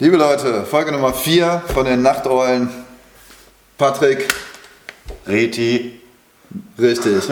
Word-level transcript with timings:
Liebe 0.00 0.16
Leute, 0.16 0.64
Folge 0.64 0.92
Nummer 0.92 1.12
4 1.12 1.62
von 1.74 1.84
den 1.84 2.00
Nachteulen. 2.02 2.70
Patrick, 3.76 4.28
Reti, 5.26 6.00
richtig. 6.78 7.24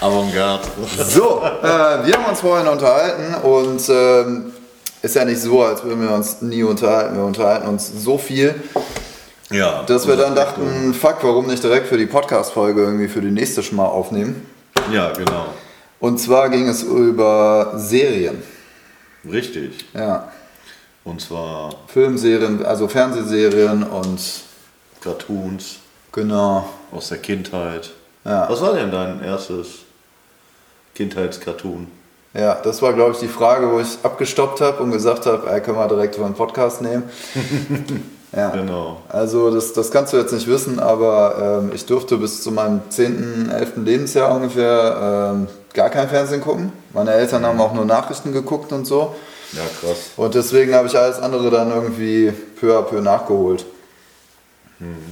Avantgarde. 0.00 0.62
So, 1.08 1.40
äh, 1.42 2.06
wir 2.06 2.14
haben 2.14 2.26
uns 2.28 2.40
vorhin 2.40 2.68
unterhalten 2.68 3.34
und 3.42 3.82
ähm, 3.88 4.52
ist 5.02 5.16
ja 5.16 5.24
nicht 5.24 5.40
so, 5.40 5.62
als 5.62 5.82
würden 5.82 6.02
wir 6.02 6.14
uns 6.14 6.42
nie 6.42 6.62
unterhalten. 6.62 7.16
Wir 7.16 7.24
unterhalten 7.24 7.66
uns 7.68 7.90
so 8.02 8.16
viel, 8.18 8.54
Ja. 9.50 9.82
dass 9.84 10.06
wir 10.06 10.14
dann 10.16 10.34
dachten, 10.36 10.94
fuck, 10.94 11.18
warum 11.22 11.46
nicht 11.46 11.62
direkt 11.64 11.88
für 11.88 11.96
die 11.98 12.06
Podcast-Folge 12.06 12.82
irgendwie 12.82 13.08
für 13.08 13.20
die 13.20 13.30
nächste 13.30 13.62
schon 13.62 13.76
mal 13.76 13.86
aufnehmen. 13.86 14.46
Ja, 14.92 15.10
genau. 15.12 15.46
Und 16.00 16.18
zwar 16.20 16.50
ging 16.50 16.68
es 16.68 16.82
über 16.82 17.72
Serien. 17.76 18.42
Richtig. 19.30 19.84
Ja, 19.94 20.30
Und 21.04 21.20
zwar 21.20 21.74
Filmserien, 21.88 22.64
also 22.64 22.88
Fernsehserien 22.88 23.82
und 23.82 24.20
Cartoons 25.02 25.76
genau. 26.12 26.68
aus 26.90 27.08
der 27.08 27.18
Kindheit. 27.18 27.90
Ja. 28.24 28.48
Was 28.48 28.60
war 28.60 28.74
denn 28.74 28.90
dein 28.90 29.22
erstes 29.22 29.80
Kindheitscartoon? 30.94 31.86
Ja, 32.32 32.56
das 32.56 32.82
war, 32.82 32.92
glaube 32.94 33.12
ich, 33.12 33.18
die 33.18 33.28
Frage, 33.28 33.70
wo 33.70 33.78
ich 33.78 33.98
abgestoppt 34.02 34.60
habe 34.60 34.82
und 34.82 34.90
gesagt 34.90 35.26
habe, 35.26 35.48
ey, 35.50 35.60
können 35.60 35.76
wir 35.76 35.86
direkt 35.86 36.16
über 36.16 36.26
einen 36.26 36.34
Podcast 36.34 36.82
nehmen. 36.82 37.04
ja. 38.36 38.50
Genau. 38.50 39.02
Also 39.08 39.54
das, 39.54 39.72
das 39.72 39.92
kannst 39.92 40.12
du 40.12 40.16
jetzt 40.16 40.32
nicht 40.32 40.48
wissen, 40.48 40.80
aber 40.80 41.60
ähm, 41.62 41.70
ich 41.72 41.86
durfte 41.86 42.16
bis 42.16 42.42
zu 42.42 42.50
meinem 42.50 42.80
10., 42.88 43.50
11. 43.50 43.72
Lebensjahr 43.76 44.34
ungefähr 44.34 45.32
ähm, 45.32 45.48
gar 45.74 45.90
kein 45.90 46.08
Fernsehen 46.08 46.40
gucken. 46.40 46.72
Meine 46.92 47.12
Eltern 47.12 47.44
haben 47.44 47.60
auch 47.60 47.74
nur 47.74 47.84
Nachrichten 47.84 48.32
geguckt 48.32 48.72
und 48.72 48.86
so. 48.86 49.14
Ja, 49.52 49.62
krass. 49.80 50.10
Und 50.16 50.34
deswegen 50.34 50.74
habe 50.74 50.88
ich 50.88 50.96
alles 50.96 51.18
andere 51.18 51.50
dann 51.50 51.70
irgendwie 51.70 52.32
peu 52.58 52.78
à 52.78 52.82
peu 52.82 53.00
nachgeholt. 53.00 53.66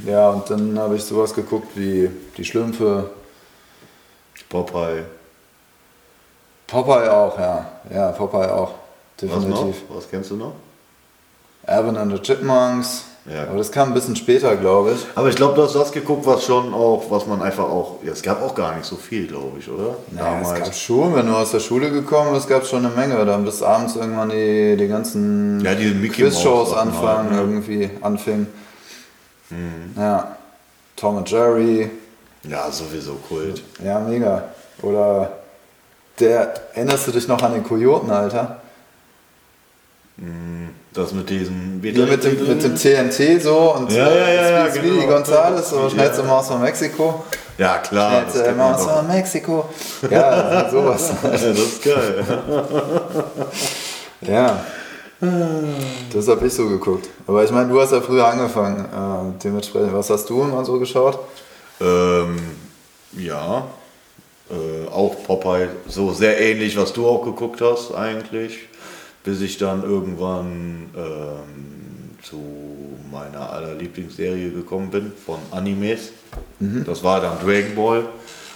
Ja, 0.06 0.30
und 0.30 0.50
dann 0.50 0.78
habe 0.78 0.96
ich 0.96 1.04
sowas 1.04 1.32
geguckt 1.32 1.68
wie 1.74 2.10
Die 2.36 2.44
Schlümpfe, 2.44 3.10
Popeye. 4.48 5.04
Popeye 6.66 7.12
auch, 7.12 7.38
ja. 7.38 7.66
Ja, 7.92 8.12
Popeye 8.12 8.52
auch. 8.52 8.74
Was 9.20 9.30
noch? 9.30 9.40
Definitiv. 9.40 9.82
Was 9.88 10.10
kennst 10.10 10.30
du 10.30 10.36
noch? 10.36 10.54
Alvin 11.64 11.96
and 11.96 12.12
the 12.12 12.18
Chipmunks. 12.18 13.04
Ja. 13.24 13.44
Aber 13.44 13.58
das 13.58 13.70
kam 13.70 13.88
ein 13.90 13.94
bisschen 13.94 14.16
später, 14.16 14.56
glaube 14.56 14.92
ich. 14.94 15.06
Aber 15.14 15.28
ich 15.28 15.36
glaube, 15.36 15.54
du 15.54 15.62
hast 15.62 15.76
das 15.76 15.92
geguckt, 15.92 16.26
was 16.26 16.44
schon 16.44 16.74
auch, 16.74 17.04
was 17.08 17.24
man 17.26 17.40
einfach 17.40 17.62
auch. 17.64 17.98
Ja, 18.02 18.10
es 18.12 18.20
gab 18.22 18.42
auch 18.42 18.52
gar 18.52 18.74
nicht 18.74 18.84
so 18.84 18.96
viel, 18.96 19.28
glaube 19.28 19.60
ich, 19.60 19.68
oder? 19.70 19.94
Naja, 20.10 20.40
es 20.42 20.52
gab 20.54 20.74
schon, 20.74 21.14
wenn 21.14 21.26
du 21.26 21.32
aus 21.36 21.52
der 21.52 21.60
Schule 21.60 21.92
gekommen 21.92 22.32
bist, 22.32 22.48
gab 22.48 22.62
es 22.62 22.70
schon 22.70 22.84
eine 22.84 22.92
Menge. 22.94 23.24
Dann 23.24 23.44
bis 23.44 23.62
abends 23.62 23.94
irgendwann 23.94 24.30
die, 24.30 24.76
die 24.76 24.88
ganzen 24.88 25.60
Ja, 25.64 25.72
Mickey 25.74 26.22
Quizshows 26.24 26.72
anfangen, 26.74 27.30
halt, 27.30 27.30
ne? 27.30 27.38
irgendwie 27.38 27.90
anfingen. 28.00 28.48
Mhm. 29.50 29.92
Ja, 29.96 30.36
Tom 30.96 31.18
und 31.18 31.30
Jerry, 31.30 31.90
Ja, 32.42 32.70
sowieso 32.72 33.14
Kult. 33.28 33.62
ja, 33.84 34.00
mega. 34.00 34.48
Oder 34.82 35.30
der, 36.18 36.54
erinnerst 36.74 37.06
du 37.06 37.12
dich 37.12 37.28
noch 37.28 37.40
an 37.40 37.52
den 37.54 37.62
Kojoten, 37.62 38.10
Alter? 38.10 38.60
Das 40.92 41.12
mit 41.12 41.30
diesen. 41.30 41.80
Ja, 41.82 42.04
mit, 42.04 42.22
dem, 42.22 42.46
mit 42.46 42.62
dem 42.62 42.76
TNT 42.76 43.42
so 43.42 43.74
und 43.74 43.90
Ja, 43.90 44.10
ja, 44.10 44.28
ja, 44.28 44.50
ja, 44.50 44.70
Speedy 44.70 45.00
genau. 45.00 45.14
Gonzales, 45.14 45.70
so 45.70 45.88
schnellste 45.88 46.22
Maus 46.22 46.48
von 46.48 46.60
Mexiko. 46.60 47.24
Ja, 47.56 47.78
klar. 47.78 48.24
Schnellste 48.30 48.52
Maus 48.52 48.84
von 48.84 49.06
Mexiko. 49.06 49.64
Ja, 50.10 50.68
sowas. 50.70 51.12
Ja, 51.22 51.30
das 51.30 51.42
ist 51.58 51.82
geil. 51.82 52.24
Ja. 54.22 54.64
Das 56.12 56.28
habe 56.28 56.46
ich 56.46 56.52
so 56.52 56.68
geguckt. 56.68 57.08
Aber 57.26 57.42
ich 57.44 57.50
meine, 57.50 57.68
du 57.68 57.80
hast 57.80 57.92
ja 57.92 58.00
früher 58.00 58.26
angefangen. 58.26 58.84
Äh, 58.84 59.38
dementsprechend, 59.42 59.94
was 59.94 60.10
hast 60.10 60.28
du 60.28 60.42
immer 60.42 60.64
so 60.64 60.78
geschaut? 60.78 61.18
ähm, 61.80 62.38
ja. 63.16 63.66
Äh, 64.50 64.88
auch 64.90 65.14
Popeye, 65.24 65.68
so 65.88 66.12
sehr 66.12 66.40
ähnlich, 66.40 66.76
was 66.76 66.92
du 66.92 67.06
auch 67.06 67.24
geguckt 67.24 67.60
hast, 67.60 67.94
eigentlich. 67.94 68.58
Bis 69.24 69.40
ich 69.40 69.58
dann 69.58 69.84
irgendwann 69.84 70.90
ähm, 70.96 72.10
zu 72.22 72.40
meiner 73.10 73.50
aller 73.50 73.74
Lieblingsserie 73.74 74.50
gekommen 74.50 74.90
bin, 74.90 75.12
von 75.24 75.38
Animes. 75.50 76.10
Das 76.58 77.04
war 77.04 77.20
dann 77.20 77.38
Dragon 77.44 77.74
Ball. 77.74 78.04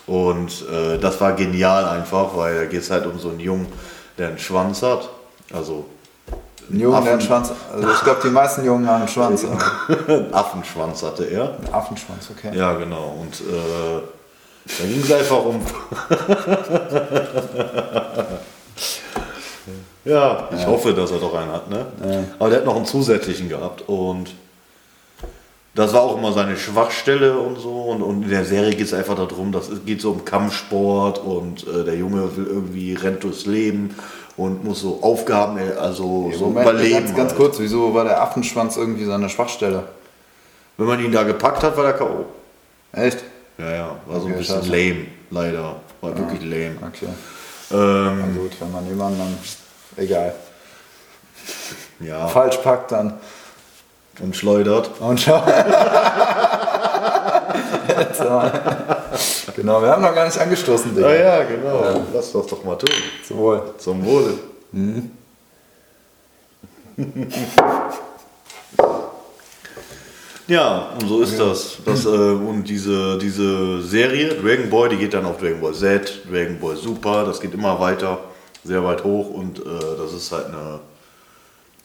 Und 0.07 0.65
äh, 0.71 0.99
das 0.99 1.21
war 1.21 1.33
genial 1.33 1.85
einfach, 1.85 2.35
weil 2.37 2.55
da 2.55 2.65
geht 2.67 2.81
es 2.81 2.91
halt 2.91 3.07
um 3.07 3.19
so 3.19 3.31
einen 3.31 3.41
Jungen, 3.41 3.67
der 4.17 4.29
einen 4.29 4.39
Schwanz 4.39 4.81
hat. 4.83 5.09
Also 5.53 5.85
Ein 6.71 6.79
Jungen, 6.81 7.03
der 7.03 7.15
einen. 7.15 7.23
Schwanz. 7.23 7.51
Also 7.73 7.91
ich 7.91 8.01
glaube, 8.01 8.21
die 8.23 8.31
meisten 8.31 8.65
Jungen 8.65 8.89
haben 8.89 9.01
einen 9.01 9.09
Schwanz. 9.09 9.45
einen 10.09 10.33
Affenschwanz 10.33 11.03
hatte 11.03 11.25
er. 11.25 11.57
Einen 11.59 11.73
Affenschwanz, 11.73 12.31
okay. 12.31 12.57
Ja, 12.57 12.75
genau. 12.75 13.17
Und 13.21 13.41
äh, 13.41 14.03
da 14.79 14.85
ging 14.85 15.03
es 15.03 15.13
einfach 15.13 15.45
um. 15.45 15.61
ja, 20.07 20.49
ich 20.57 20.67
hoffe, 20.67 20.95
dass 20.95 21.11
er 21.11 21.19
doch 21.19 21.35
einen 21.35 21.53
hat, 21.53 21.69
ne? 21.69 21.87
Aber 22.39 22.49
der 22.49 22.59
hat 22.61 22.65
noch 22.67 22.77
einen 22.77 22.87
zusätzlichen 22.87 23.49
gehabt 23.49 23.83
und 23.89 24.31
das 25.75 25.93
war 25.93 26.01
auch 26.03 26.17
immer 26.17 26.33
seine 26.33 26.57
Schwachstelle 26.57 27.39
und 27.39 27.59
so. 27.59 27.69
Und, 27.71 28.01
und 28.03 28.23
in 28.23 28.31
der 28.31 28.47
Serie 28.47 28.71
geht 28.75 28.87
es 28.87 28.95
einfach 28.95 29.15
darum, 29.15 29.53
dass 29.53 29.69
es 29.69 29.85
geht 29.85 30.01
so 30.01 30.11
um 30.13 30.25
Kampfsport 30.25 31.19
und 31.19 31.67
äh, 31.69 31.85
der 31.85 31.97
Junge 31.97 32.35
will 32.35 32.47
irgendwie 32.47 32.95
rennt 32.95 33.23
durchs 33.25 33.45
Leben 33.45 33.95
und 34.39 34.65
muss 34.65 34.81
so 34.81 35.01
Aufgaben, 35.03 35.59
äh, 35.59 35.73
also 35.79 36.31
so 36.35 36.47
Moment, 36.47 36.67
überleben. 36.71 36.95
ganz, 36.95 37.15
ganz 37.15 37.31
halt. 37.33 37.37
kurz, 37.39 37.59
wieso 37.59 37.93
war 37.93 38.05
der 38.05 38.23
Affenschwanz 38.23 38.79
irgendwie 38.79 39.05
seine 39.05 39.29
Schwachstelle? 39.29 39.83
Wenn 40.79 40.87
man 40.87 41.05
ihn 41.05 41.13
da 41.13 41.25
gepackt 41.25 41.63
hat, 41.63 41.77
war 41.77 41.85
der 41.85 41.93
K.O. 41.95 42.25
Echt? 42.93 43.19
Ja, 43.59 43.71
ja, 43.75 43.97
war 44.07 44.21
so 44.21 44.27
ein 44.27 44.33
Okay, 44.33 44.39
bisschen 44.41 44.63
schade. 44.63 44.69
lame, 44.71 45.07
leider. 45.31 45.77
War 46.01 46.17
wirklich 46.17 46.41
lame. 46.43 46.77
Okay. 46.87 47.07
Ähm, 47.71 48.19
Na 48.21 48.41
gut, 48.41 48.53
wenn 48.61 48.73
man 48.73 48.87
jemanden 48.87 49.19
dann. 49.19 49.35
Egal. 49.97 50.35
ja, 52.01 52.27
Falsch 52.29 52.59
packt, 52.59 52.93
dann. 52.93 53.15
und 54.21 54.37
schleudert. 54.37 54.91
Und 55.01 55.21
schau. 55.21 55.43
Genau, 59.57 59.81
wir 59.81 59.89
haben 59.89 60.03
noch 60.03 60.15
gar 60.15 60.27
nicht 60.27 60.39
angestoßen, 60.39 60.95
Digga. 60.95 61.15
ja, 61.15 61.43
genau. 61.45 62.03
Lass 62.13 62.31
das 62.31 62.47
doch 62.47 62.63
mal 62.63 62.77
tun. 62.77 62.91
Zum 63.27 63.39
Wohl. 63.39 63.63
Zum 63.79 64.05
Wohle. 64.05 64.35
ja, 70.47 70.91
und 71.01 71.09
so 71.09 71.23
ist 71.23 71.41
das. 71.41 71.79
das 71.85 72.05
äh, 72.05 72.09
und 72.09 72.65
diese, 72.65 73.17
diese 73.19 73.81
Serie, 73.83 74.35
Dragon 74.35 74.69
Ball, 74.69 74.91
die 74.91 74.99
geht 74.99 75.15
dann 75.15 75.25
auf 75.25 75.39
Dragon 75.39 75.61
Ball 75.61 75.73
Z, 75.73 76.23
Dragon 76.31 76.59
Ball 76.61 76.77
Super, 76.77 77.25
das 77.25 77.41
geht 77.41 77.55
immer 77.55 77.81
weiter, 77.81 78.19
sehr 78.67 78.85
weit 78.85 79.05
hoch 79.05 79.31
und 79.31 79.59
äh, 79.61 79.97
das 79.99 80.13
ist 80.13 80.33
halt 80.33 80.47
eine 80.47 80.81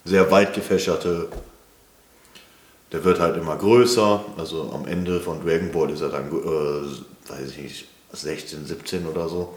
sehr 0.03 0.29
weit 0.31 0.53
gefächerte. 0.53 1.27
Der 2.91 3.03
wird 3.03 3.19
halt 3.19 3.37
immer 3.37 3.55
größer, 3.55 4.21
also 4.37 4.71
am 4.73 4.85
Ende 4.85 5.21
von 5.21 5.45
Dragon 5.45 5.71
Ball 5.71 5.89
ist 5.91 6.01
er 6.01 6.09
dann, 6.09 6.27
äh, 6.27 7.29
weiß 7.31 7.51
ich 7.51 7.57
nicht, 7.57 7.87
16, 8.11 8.65
17 8.65 9.07
oder 9.07 9.29
so. 9.29 9.53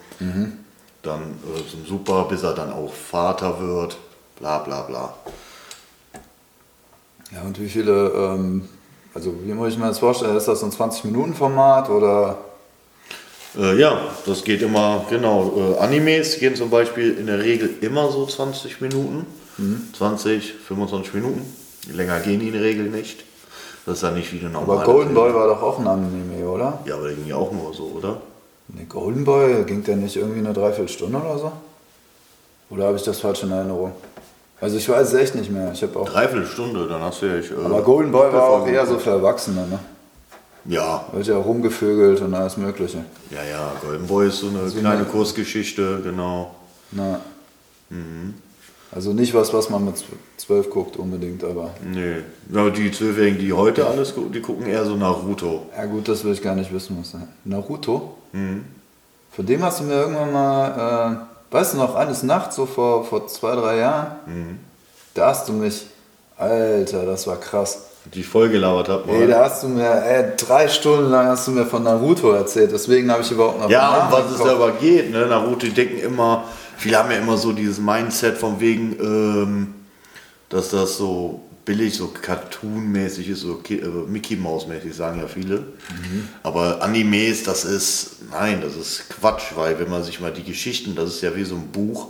Dann 1.03 1.23
äh, 1.23 1.69
zum 1.69 1.85
Super, 1.85 2.27
bis 2.29 2.43
er 2.43 2.53
dann 2.55 2.73
auch 2.73 2.93
Vater 2.93 3.61
wird, 3.61 3.97
bla 4.39 4.59
bla 4.59 4.83
bla. 4.83 5.15
Ja, 7.33 7.43
und 7.43 7.59
wie 7.59 7.69
viele, 7.69 8.11
ähm, 8.11 8.69
also 9.13 9.35
wie 9.43 9.53
muss 9.53 9.73
ich 9.73 9.79
mir 9.79 9.89
das 9.89 9.99
vorstellen? 9.99 10.37
Ist 10.37 10.47
das 10.47 10.61
so 10.61 10.67
ein 10.67 10.73
20-Minuten-Format 10.73 11.91
oder? 11.91 12.39
Äh, 13.57 13.79
ja, 13.79 13.99
das 14.27 14.45
geht 14.45 14.63
immer, 14.63 15.05
genau. 15.09 15.77
Äh, 15.79 15.79
Animes 15.79 16.39
gehen 16.39 16.57
zum 16.57 16.71
Beispiel 16.71 17.17
in 17.19 17.27
der 17.27 17.39
Regel 17.41 17.71
immer 17.81 18.11
so 18.11 18.27
20 18.27 18.81
Minuten. 18.81 19.27
20, 19.97 20.53
25 20.67 21.15
Minuten. 21.15 21.43
Länger 21.93 22.19
gehen 22.21 22.41
die 22.41 22.49
in 22.49 22.55
der 22.55 22.63
Regel 22.63 22.87
nicht. 22.87 23.25
Das 23.87 23.99
ist 23.99 24.03
ja 24.03 24.11
nicht 24.11 24.33
wie 24.33 24.41
eine 24.41 24.49
normale. 24.49 24.81
Aber 24.81 24.93
Golden 24.93 25.15
Boy 25.15 25.33
war 25.35 25.47
doch 25.47 25.63
auch 25.63 25.79
ein 25.79 25.87
Anime, 25.87 26.49
oder? 26.49 26.81
Ja, 26.87 26.95
aber 26.95 27.09
der 27.09 27.17
ging 27.17 27.27
ja 27.27 27.37
auch 27.37 27.53
nur 27.53 27.73
so, 27.73 27.93
oder? 27.97 28.21
Ne, 28.69 28.85
Golden 28.89 29.25
Boy, 29.25 29.65
ging 29.65 29.85
der 29.85 29.97
nicht 29.97 30.17
irgendwie 30.17 30.41
eine 30.41 30.53
Dreiviertelstunde 30.53 31.19
oder 31.19 31.39
so? 31.39 31.53
Oder 32.71 32.87
habe 32.87 32.97
ich 32.97 33.03
das 33.03 33.21
falsch 33.21 33.43
in 33.43 33.53
Erinnerung? 33.53 33.93
Also 34.61 34.79
ich 34.79 34.89
weiß 34.89 35.09
es 35.09 35.15
echt 35.15 35.35
nicht 35.35 35.51
mehr. 35.51 35.73
Ich 35.73 35.83
habe 35.83 35.99
auch. 35.99 36.09
Dreiviertel 36.09 36.47
Stunde, 36.47 36.89
dann 36.89 37.03
hast 37.03 37.21
du 37.21 37.27
ja. 37.27 37.37
Ich, 37.37 37.51
äh, 37.51 37.55
Aber 37.63 37.83
Golden 37.83 38.11
Boy 38.11 38.33
war 38.33 38.49
auch 38.49 38.67
eher 38.67 38.87
so 38.87 38.99
für 38.99 39.11
Erwachsene, 39.11 39.67
ne? 39.69 39.79
Ja, 40.67 41.05
Wird 41.13 41.27
ja 41.27 41.37
rumgevögelt 41.37 42.21
und 42.23 42.35
alles 42.35 42.57
Mögliche. 42.57 43.05
ja, 43.31 43.43
ja. 43.45 43.73
Golden 43.83 44.07
Boy 44.07 44.29
ist 44.29 44.39
so 44.39 44.49
eine 44.49 44.69
So 44.69 44.79
kleine 44.79 44.97
eine- 45.01 45.05
Kurzgeschichte, 45.05 46.01
genau. 46.03 46.55
Na. 46.91 47.21
Mhm. 47.91 48.35
Also 48.91 49.13
nicht 49.13 49.35
was, 49.35 49.53
was 49.53 49.69
man 49.71 49.85
mit 49.85 49.95
zwölf 50.37 50.71
guckt 50.71 50.97
unbedingt, 50.97 51.43
aber. 51.45 51.71
Nee. 51.85 52.19
Ja, 52.53 52.61
aber 52.61 52.71
die 52.71 52.91
Zwölfjährigen, 52.93 53.39
die 53.41 53.53
heute 53.53 53.87
alles 53.87 54.15
gucken, 54.15 54.33
die 54.33 54.41
gucken 54.41 54.67
eher 54.67 54.85
so 54.85 54.95
Naruto. 54.95 55.67
Ja 55.77 55.85
gut, 55.87 56.09
das 56.09 56.23
will 56.25 56.33
ich 56.33 56.41
gar 56.43 56.55
nicht 56.55 56.73
wissen, 56.73 56.97
was 57.01 57.13
da. 57.13 57.19
Naruto? 57.45 58.15
Mhm. 58.33 58.65
Von 59.33 59.47
dem 59.47 59.63
hast 59.65 59.81
du 59.81 59.85
mir 59.85 59.95
irgendwann 59.95 60.33
mal, 60.33 61.19
äh, 61.51 61.53
weißt 61.55 61.75
du 61.75 61.79
noch, 61.79 61.97
eines 61.97 62.23
Nachts, 62.23 62.55
so 62.57 62.67
vor, 62.67 63.05
vor 63.05 63.27
zwei, 63.27 63.55
drei 63.57 63.79
Jahren, 63.79 64.07
Mhm. 64.27 64.59
Da 65.15 65.29
hast 65.29 65.49
du 65.49 65.53
mich, 65.53 65.87
Alter, 66.37 67.05
das 67.07 67.27
war 67.27 67.37
krass. 67.37 67.83
Die 68.13 68.23
voll 68.23 68.51
gelabert 68.51 68.89
habe. 68.89 69.11
Ey, 69.13 69.27
da 69.27 69.45
hast 69.45 69.63
du 69.63 69.69
mir, 69.69 69.91
ey, 70.05 70.37
drei 70.37 70.69
Stunden 70.69 71.11
lang 71.11 71.29
hast 71.29 71.47
du 71.47 71.53
mir 71.53 71.65
von 71.65 71.83
Naruto 71.83 72.33
erzählt, 72.33 72.71
deswegen 72.73 73.11
habe 73.11 73.23
ich 73.23 73.31
überhaupt 73.31 73.61
noch 73.61 73.71
Ja, 73.71 74.07
um 74.07 74.13
was 74.13 74.31
es 74.31 74.41
aber 74.43 74.73
geht, 74.73 75.11
ne? 75.11 75.27
Naruto, 75.27 75.67
die 75.67 75.71
denken 75.71 75.99
immer, 76.01 76.45
viele 76.77 76.99
haben 76.99 77.11
ja 77.11 77.17
immer 77.17 77.39
so 77.39 77.53
dieses 77.53 77.79
Mindset 77.79 78.37
von 78.37 78.61
wegen, 78.61 78.97
ähm, 79.01 79.75
dass 80.51 80.69
das 80.71 80.99
so 80.99 81.41
billig, 81.65 81.97
so 81.97 82.09
Cartoon-mäßig 82.09 83.31
ist, 83.31 83.41
so 83.41 83.61
äh, 83.71 83.87
Mickey 84.07 84.37
Mouse-mäßig, 84.37 84.95
sagen 84.95 85.21
ja 85.21 85.27
viele. 85.27 85.65
Aber 86.43 86.83
Animes, 86.83 87.43
das 87.43 87.65
ist, 87.65 88.17
nein, 88.31 88.61
das 88.63 88.77
ist 88.77 89.09
Quatsch, 89.09 89.53
weil 89.55 89.79
wenn 89.79 89.89
man 89.89 90.03
sich 90.03 90.21
mal 90.21 90.31
die 90.31 90.45
Geschichten, 90.45 90.95
das 90.95 91.09
ist 91.09 91.23
ja 91.23 91.35
wie 91.35 91.45
so 91.45 91.55
ein 91.55 91.69
Buch, 91.69 92.09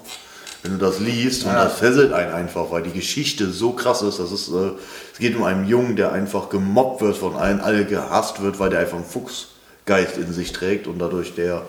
wenn 0.64 0.72
du 0.72 0.78
das 0.78 0.98
liest 0.98 1.44
und 1.44 1.52
Ja. 1.52 1.64
das 1.64 1.74
fesselt 1.74 2.12
einen 2.14 2.32
einfach, 2.32 2.70
weil 2.70 2.82
die 2.82 2.90
Geschichte 2.92 3.50
so 3.50 3.72
krass 3.72 4.00
ist, 4.00 4.18
das 4.18 4.32
ist, 4.32 4.48
äh, 4.48 4.70
es 5.12 5.18
geht 5.18 5.36
um 5.36 5.44
einen 5.44 5.68
Jungen, 5.68 5.94
der 5.94 6.12
einfach 6.12 6.48
gemobbt 6.48 7.02
wird 7.02 7.16
von 7.18 7.36
allen, 7.36 7.60
alle 7.60 7.84
gehasst 7.84 8.40
wird, 8.42 8.58
weil 8.58 8.70
der 8.70 8.80
einfach 8.80 8.96
einen 8.96 9.04
Fuchsgeist 9.04 10.16
in 10.16 10.32
sich 10.32 10.52
trägt 10.52 10.86
und 10.86 10.98
dadurch 10.98 11.34
der, 11.34 11.62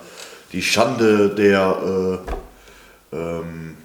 die 0.53 0.62
Schande 0.62 1.30
der, 1.30 2.21
äh, 3.12 3.15
ähm, 3.15 3.75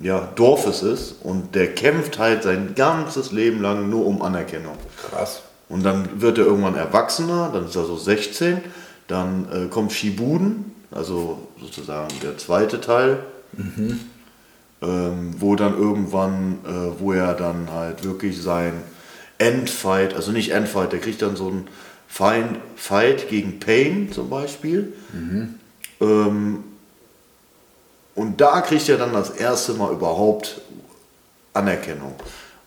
ja, 0.00 0.28
Dorfes 0.36 0.82
ist 0.84 1.16
und 1.24 1.54
der 1.56 1.74
kämpft 1.74 2.18
halt 2.20 2.44
sein 2.44 2.74
ganzes 2.76 3.32
Leben 3.32 3.60
lang 3.60 3.90
nur 3.90 4.06
um 4.06 4.22
Anerkennung. 4.22 4.76
Krass. 5.10 5.42
Und 5.68 5.82
dann 5.84 6.20
wird 6.22 6.38
er 6.38 6.46
irgendwann 6.46 6.76
Erwachsener, 6.76 7.50
dann 7.52 7.66
ist 7.66 7.74
er 7.76 7.84
so 7.86 7.96
16, 7.96 8.60
dann 9.08 9.46
äh, 9.52 9.66
kommt 9.68 9.92
Shibuden, 9.92 10.72
also 10.92 11.48
sozusagen 11.60 12.08
der 12.22 12.38
zweite 12.38 12.80
Teil, 12.80 13.18
ähm, 14.82 15.34
wo 15.38 15.56
dann 15.56 15.76
irgendwann, 15.78 16.58
äh, 16.64 17.00
wo 17.00 17.12
er 17.12 17.34
dann 17.34 17.70
halt 17.72 18.04
wirklich 18.04 18.40
sein 18.40 18.74
Endfight, 19.38 20.14
also 20.14 20.32
nicht 20.32 20.50
Endfight, 20.50 20.92
der 20.92 21.00
kriegt 21.00 21.22
dann 21.22 21.36
so 21.36 21.48
einen 21.48 21.68
Fight, 22.08 22.44
Fight 22.76 23.28
gegen 23.28 23.60
Pain 23.60 24.10
zum 24.12 24.28
Beispiel. 24.28 24.92
Ähm, 26.00 26.64
und 28.14 28.40
da 28.40 28.60
kriegt 28.60 28.88
er 28.88 28.98
dann 28.98 29.12
das 29.12 29.30
erste 29.30 29.74
Mal 29.74 29.92
überhaupt 29.92 30.60
Anerkennung. 31.54 32.14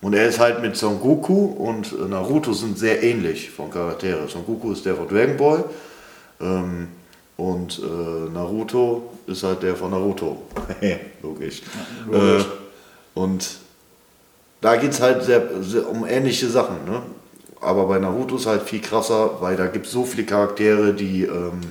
Und 0.02 0.14
er 0.14 0.28
ist 0.28 0.40
halt 0.40 0.62
mit 0.62 0.76
Son 0.76 1.00
Goku 1.00 1.46
und 1.46 2.10
Naruto 2.10 2.54
sind 2.54 2.78
sehr 2.78 3.04
ähnlich 3.04 3.50
von 3.50 3.70
Charaktere. 3.70 4.28
Son 4.28 4.46
Goku 4.46 4.72
ist 4.74 4.86
der 4.86 4.96
von 4.96 5.08
Dragon 5.08 5.38
Ball 5.38 5.64
ähm, 6.42 6.90
und 7.38 7.80
äh, 7.80 8.30
Naruto 8.32 9.12
ist 9.28 9.44
halt 9.44 9.64
der 9.64 9.76
von 9.76 9.92
Naruto. 9.92 10.44
Logisch. 11.22 11.62
logisch. 12.06 12.44
Äh, 12.44 12.46
und 13.16 13.58
da 14.62 14.76
geht 14.76 14.92
es 14.92 15.02
halt 15.02 15.24
sehr, 15.24 15.62
sehr 15.62 15.90
um 15.90 16.06
ähnliche 16.06 16.48
Sachen. 16.48 16.86
Ne? 16.86 17.02
Aber 17.60 17.88
bei 17.88 18.00
Naruto 18.00 18.36
ist 18.36 18.46
halt 18.46 18.64
viel 18.64 18.82
krasser, 18.82 19.42
weil 19.42 19.56
da 19.56 19.68
gibt 19.68 19.88
es 19.88 19.92
so 19.92 20.06
viele 20.06 20.26
Charaktere, 20.26 20.94
die, 20.94 21.24
ähm, 21.24 21.62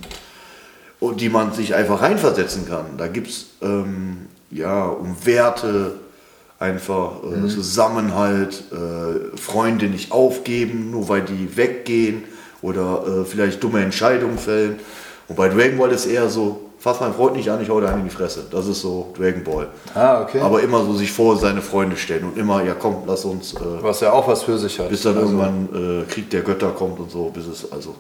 die 1.17 1.29
man 1.29 1.53
sich 1.53 1.75
einfach 1.75 2.03
reinversetzen 2.03 2.69
kann. 2.69 2.97
Da 2.99 3.09
gibt 3.09 3.29
es 3.29 3.47
ähm, 3.61 4.27
ja, 4.51 4.87
um 4.87 5.17
Werte, 5.25 5.95
einfach 6.59 7.25
äh, 7.25 7.49
Zusammenhalt, 7.49 8.65
äh, 8.73 9.37
Freunde 9.37 9.87
nicht 9.87 10.13
aufgeben, 10.13 10.93
nur 10.93 11.09
weil 11.09 11.23
die 11.23 11.57
weggehen 11.57 12.25
oder 12.63 13.05
äh, 13.05 13.25
vielleicht 13.25 13.63
dumme 13.63 13.83
Entscheidungen 13.83 14.39
fällen. 14.39 14.79
Und 15.33 15.37
bei 15.37 15.49
Dragon 15.49 15.79
Ball 15.79 15.91
ist 15.93 16.05
eher 16.05 16.29
so, 16.29 16.61
fass 16.79 17.01
meinen 17.01 17.15
Freund 17.15 17.37
nicht 17.37 17.49
an, 17.51 17.63
ich 17.63 17.71
hau 17.71 17.81
dir 17.81 17.89
einen 17.89 18.01
in 18.01 18.05
die 18.05 18.15
Fresse. 18.15 18.45
Das 18.51 18.67
ist 18.67 18.83
so 18.83 19.15
Dragon 19.17 19.43
Ball. 19.43 19.69
Ah, 19.95 20.21
okay. 20.21 20.41
Aber 20.41 20.61
immer 20.63 20.85
so 20.85 20.93
sich 20.93 21.11
vor 21.11 21.39
seine 21.39 21.63
Freunde 21.63 21.97
stellen 21.97 22.25
und 22.25 22.37
immer, 22.37 22.63
ja 22.63 22.75
komm, 22.79 22.97
lass 23.07 23.25
uns, 23.25 23.55
äh, 23.55 23.59
Was 23.81 24.01
ja 24.01 24.13
auch 24.13 24.29
was 24.29 24.43
für 24.43 24.59
sich 24.59 24.79
hat. 24.79 24.91
bis 24.91 25.01
dann 25.05 25.17
Also, 25.17 25.29
irgendwann 25.31 26.03
äh, 26.03 26.13
Krieg 26.13 26.29
der 26.29 26.43
Götter 26.43 26.69
kommt 26.73 27.01
und 27.01 27.11
so, 27.11 27.31
bis 27.31 27.47
es, 27.47 27.73
also, 27.73 27.95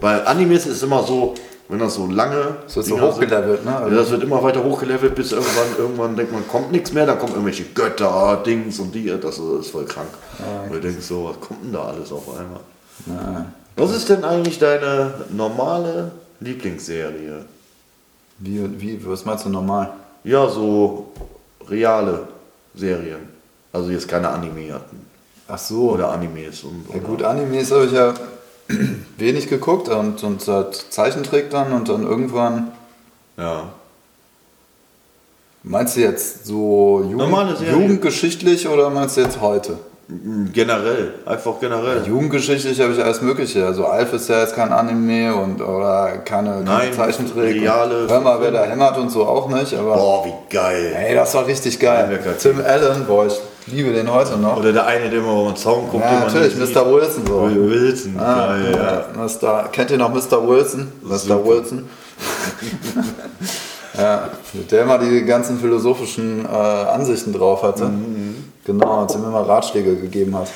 bei 0.00 0.20
Animes 0.26 0.66
ist 0.66 0.82
immer 0.82 1.04
so, 1.04 1.34
wenn 1.68 1.78
das 1.78 1.94
so 1.94 2.08
lange. 2.08 2.56
Das 2.64 2.74
wird 2.74 2.86
so 2.86 3.00
hochgelevelt, 3.00 3.64
ne? 3.64 3.70
Ja, 3.70 3.88
das 3.88 4.10
wird 4.10 4.24
immer 4.24 4.42
weiter 4.42 4.64
hochgelevelt, 4.64 5.14
bis 5.14 5.30
irgendwann, 5.30 5.78
irgendwann 5.78 6.16
denkt 6.16 6.32
man, 6.32 6.48
kommt 6.48 6.72
nichts 6.72 6.92
mehr, 6.92 7.06
dann 7.06 7.20
kommen 7.20 7.34
irgendwelche 7.34 7.66
Götter, 7.72 8.42
Dings 8.44 8.80
und 8.80 8.92
die, 8.92 9.14
das 9.22 9.38
ist 9.38 9.70
voll 9.70 9.84
krank. 9.84 10.08
und 10.66 10.74
du 10.74 10.80
denkst 10.80 11.06
so, 11.06 11.26
was 11.30 11.46
kommt 11.46 11.62
denn 11.62 11.72
da 11.72 11.84
alles 11.84 12.10
auf 12.10 12.24
einmal? 12.36 12.60
Na, 13.06 13.46
Was 13.76 13.94
ist 13.94 14.08
denn 14.08 14.24
eigentlich 14.24 14.58
deine 14.58 15.14
normale 15.30 16.10
Lieblingsserie? 16.42 17.44
wie, 18.38 18.80
wie, 18.80 19.06
was 19.06 19.24
meinst 19.24 19.44
du 19.44 19.48
normal? 19.48 19.92
Ja, 20.24 20.48
so 20.48 21.12
reale 21.68 22.28
Serien. 22.74 23.28
Also 23.72 23.90
jetzt 23.90 24.08
keine 24.08 24.28
Anime 24.28 24.74
hatten. 24.74 25.06
Ach 25.48 25.58
so. 25.58 25.92
Oder 25.92 26.10
Animes 26.10 26.62
und 26.64 26.86
Ja 26.92 27.00
gut, 27.00 27.22
Animes 27.22 27.70
habe 27.70 27.86
ich 27.86 27.92
ja 27.92 28.14
wenig 29.18 29.48
geguckt 29.48 29.88
und, 29.88 30.22
und 30.22 30.46
halt 30.46 30.74
Zeichentrick 30.90 31.50
dann 31.50 31.72
und 31.72 31.88
dann 31.88 32.02
irgendwann. 32.02 32.72
Ja. 33.36 33.72
Meinst 35.62 35.96
du 35.96 36.00
jetzt 36.00 36.46
so 36.46 37.06
Jugend, 37.08 37.60
jugendgeschichtlich 37.60 38.66
oder 38.66 38.90
meinst 38.90 39.16
du 39.16 39.20
jetzt 39.20 39.40
heute? 39.40 39.78
Generell, 40.52 41.14
einfach 41.24 41.60
generell. 41.60 42.02
Jugendgeschichtlich 42.06 42.80
habe 42.80 42.92
ich 42.92 43.02
alles 43.02 43.22
Mögliche. 43.22 43.64
Also 43.66 43.86
Alf 43.86 44.12
ist 44.12 44.28
ja 44.28 44.40
jetzt 44.40 44.54
kein 44.54 44.72
Anime 44.72 45.34
und 45.34 45.60
oder 45.60 46.18
keine, 46.24 46.62
keine 46.64 46.90
Zeichentrick. 46.92 47.62
reale 47.62 48.06
Hör 48.08 48.20
mal, 48.20 48.38
wer 48.40 48.50
da 48.50 48.64
hämmert 48.64 48.98
und 48.98 49.10
so 49.10 49.24
auch 49.24 49.48
nicht. 49.48 49.74
Aber 49.74 49.94
Boah, 49.94 50.24
wie 50.26 50.54
geil. 50.54 50.92
ey, 50.96 51.14
das 51.14 51.34
war 51.34 51.46
richtig 51.46 51.78
geil. 51.78 52.08
Lecker. 52.10 52.36
Tim 52.36 52.60
Allen, 52.64 53.04
boah, 53.06 53.26
ich 53.26 53.40
liebe 53.66 53.92
den 53.92 54.12
heute 54.12 54.36
noch. 54.36 54.58
Oder 54.58 54.72
der 54.72 54.86
eine, 54.86 55.08
der 55.08 55.20
immer 55.20 55.32
über 55.40 55.50
den 55.52 55.56
Zaun 55.56 55.88
guckt. 55.90 56.04
Ja, 56.04 56.20
natürlich, 56.20 56.56
Mr. 56.56 56.92
Wilson 56.92 57.26
so. 57.26 57.48
Wilson, 57.54 58.16
Ah, 58.18 58.46
geil, 58.48 58.72
ja. 58.74 58.92
ja. 58.92 59.04
Mr. 59.64 59.68
Kennt 59.70 59.90
ihr 59.90 59.98
noch 59.98 60.12
Mr. 60.12 60.46
Wilson? 60.46 60.92
Mr. 61.02 61.16
Super. 61.18 61.46
Wilson. 61.46 61.88
ja, 63.98 64.28
der 64.70 64.82
immer 64.82 64.98
die 64.98 65.24
ganzen 65.24 65.58
philosophischen 65.58 66.44
äh, 66.44 66.48
Ansichten 66.48 67.32
drauf 67.32 67.62
hatte. 67.62 67.84
Mhm, 67.86 68.51
Genau, 68.64 69.02
und 69.02 69.14
ihm 69.14 69.24
immer 69.24 69.48
Ratschläge 69.48 69.96
gegeben 69.96 70.36
hat. 70.36 70.48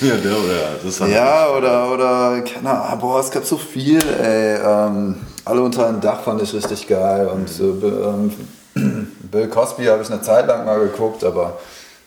Ja, 0.00 0.16
der, 0.16 0.32
ja, 0.32 0.38
das 0.84 1.00
halt 1.00 1.12
Ja, 1.12 1.48
oder, 1.50 1.92
oder, 1.92 2.42
keine 2.42 2.70
Ahnung, 2.70 3.00
boah, 3.00 3.20
es 3.20 3.30
gab 3.30 3.44
so 3.44 3.56
viel, 3.56 4.00
ey. 4.02 4.56
Ähm, 4.56 5.16
alle 5.44 5.62
unter 5.62 5.86
einem 5.86 6.00
Dach 6.00 6.20
fand 6.22 6.42
ich 6.42 6.52
richtig 6.52 6.86
geil. 6.86 7.28
Und 7.28 7.48
äh, 7.60 7.86
ähm, 7.86 9.12
Bill 9.30 9.48
Cosby 9.48 9.84
habe 9.86 10.02
ich 10.02 10.10
eine 10.10 10.22
Zeit 10.22 10.46
lang 10.46 10.64
mal 10.64 10.80
geguckt, 10.80 11.22
aber 11.24 11.58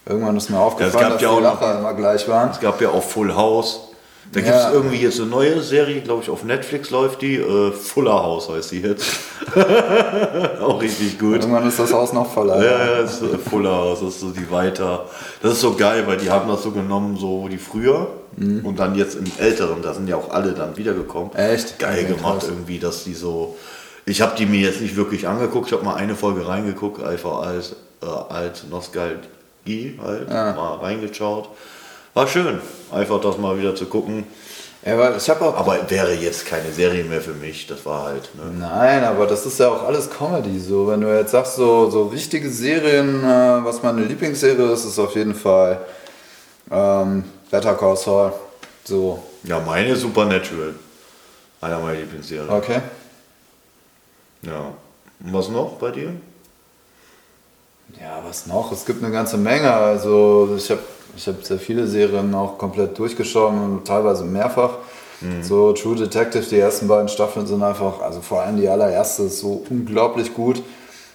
irgendwann 0.06 0.36
ist 0.38 0.50
mir 0.50 0.60
aufgefallen, 0.60 1.10
gab 1.10 1.14
dass 1.14 1.22
ja 1.22 1.36
die 1.36 1.44
Lacher 1.44 1.80
immer 1.80 1.94
gleich 1.94 2.28
waren. 2.28 2.52
Es 2.52 2.60
gab 2.60 2.82
ja 2.82 2.90
auch 2.90 3.04
Full 3.04 3.34
House. 3.36 3.87
Da 4.34 4.42
gibt 4.42 4.54
Ja. 4.54 4.68
es 4.68 4.74
irgendwie 4.74 4.98
jetzt 4.98 5.20
eine 5.20 5.30
neue 5.30 5.62
Serie, 5.62 6.02
glaube 6.02 6.22
ich, 6.24 6.30
auf 6.30 6.44
Netflix 6.44 6.90
läuft 6.90 7.22
die. 7.22 7.36
Äh, 7.38 7.72
Fuller 7.72 8.22
House 8.24 8.50
heißt 8.50 8.72
die 8.72 8.82
jetzt. 8.82 9.06
auch 10.62 10.82
richtig 10.82 11.18
gut. 11.18 11.36
Irgendwann 11.42 11.68
ist 11.68 11.80
das 11.80 11.94
Haus 11.94 12.14
noch 12.14 12.32
voller. 12.34 12.58
Ja, 12.64 12.86
ja, 12.96 13.02
das 13.02 13.22
ist 13.22 13.34
äh, 13.34 13.38
Fuller 13.38 13.72
House, 13.76 14.00
das 14.02 14.10
ist 14.16 14.20
so 14.22 14.30
die 14.32 14.50
weiter. 14.52 15.06
Das 15.42 15.54
ist 15.54 15.62
so 15.62 15.74
geil, 15.76 16.04
weil 16.08 16.18
die 16.18 16.30
haben 16.30 16.50
das 16.50 16.64
so 16.64 16.72
genommen, 16.72 17.18
so 17.18 17.48
die 17.48 17.58
früher 17.58 18.08
und 18.38 18.78
dann 18.78 18.94
jetzt 18.94 19.16
im 19.16 19.24
Älteren, 19.40 19.82
da 19.82 19.96
sind 19.96 20.08
ja 20.08 20.16
auch 20.16 20.30
alle 20.30 20.52
dann 20.52 20.78
wiedergekommen. 20.78 21.34
Echt? 21.34 21.80
Geil 21.80 22.04
Okay, 22.06 22.14
gemacht 22.14 22.40
krass. 22.42 22.50
irgendwie, 22.50 22.78
dass 22.78 23.04
die 23.04 23.16
so. 23.16 23.56
Ich 24.06 24.22
habe 24.22 24.36
die 24.38 24.46
mir 24.46 24.60
jetzt 24.62 24.80
nicht 24.80 24.96
wirklich 24.96 25.28
angeguckt, 25.28 25.68
ich 25.68 25.74
habe 25.74 25.84
mal 25.84 25.96
eine 25.96 26.16
Folge 26.16 26.48
reingeguckt, 26.48 27.02
einfach 27.04 27.42
als 27.42 27.76
äh, 28.04 28.06
als 28.06 28.64
Nostalgie 28.70 30.00
halt, 30.04 30.30
Ja. 30.30 30.54
mal 30.54 30.76
reingeschaut. 30.76 31.50
War 32.18 32.28
schön, 32.28 32.60
einfach 32.92 33.22
das 33.22 33.38
mal 33.38 33.60
wieder 33.60 33.76
zu 33.76 33.86
gucken. 33.86 34.26
Weil 34.84 35.18
ich 35.18 35.30
auch. 35.30 35.56
Aber 35.56 35.88
wäre 35.88 36.16
jetzt 36.16 36.48
keine 36.48 36.72
Serie 36.72 37.04
mehr 37.04 37.22
für 37.22 37.36
mich, 37.36 37.68
das 37.68 37.86
war 37.86 38.06
halt. 38.06 38.34
Ne? 38.34 38.58
Nein, 38.58 39.04
aber 39.04 39.28
das 39.28 39.46
ist 39.46 39.60
ja 39.60 39.70
auch 39.70 39.84
alles 39.84 40.10
Comedy. 40.10 40.60
So, 40.60 40.88
wenn 40.88 41.02
du 41.02 41.16
jetzt 41.16 41.30
sagst, 41.30 41.58
so, 41.58 41.92
so 41.92 42.08
richtige 42.08 42.50
Serien, 42.50 43.24
äh, 43.24 43.64
was 43.64 43.84
meine 43.84 44.02
Lieblingsserie 44.02 44.66
ist, 44.72 44.86
ist 44.86 44.98
auf 44.98 45.14
jeden 45.14 45.36
Fall 45.36 45.80
ähm, 46.72 47.24
Better 47.52 47.76
Call 47.76 47.96
Saul. 47.96 48.34
So, 48.84 49.22
Ja, 49.44 49.60
meine 49.60 49.96
Supernatural. 49.96 50.74
Einer 51.62 51.78
meiner 51.78 52.00
Lieblingsserien. 52.00 52.50
okay. 52.50 52.80
Ja. 54.42 54.74
Und 55.24 55.34
was 55.34 55.50
noch 55.50 55.74
bei 55.74 55.92
dir? 55.92 56.14
Ja, 58.02 58.24
was 58.28 58.48
noch? 58.48 58.72
Es 58.72 58.86
gibt 58.88 59.04
eine 59.04 59.14
ganze 59.14 59.38
Menge. 59.38 59.72
Also 59.72 60.56
ich 60.58 60.72
habe 60.72 60.82
ich 61.18 61.28
hab 61.28 61.44
sehr 61.44 61.58
viele 61.58 61.88
Serien 61.88 62.34
auch 62.36 62.58
komplett 62.58 62.98
durchgeschaut 62.98 63.52
und 63.52 63.86
teilweise 63.86 64.24
mehrfach. 64.24 64.78
So 65.42 65.74
True 65.74 65.96
Detective, 65.96 66.44
die 66.44 66.60
ersten 66.60 66.88
beiden 66.88 67.10
Staffeln 67.10 67.48
sind 67.48 67.64
einfach, 67.64 68.02
also 68.02 68.22
vor 68.22 68.42
allem 68.42 68.58
die 68.58 68.70
allererste 68.70 69.24
ist 69.24 69.40
so 69.40 69.66
unglaublich 69.68 70.34
gut. 70.36 70.62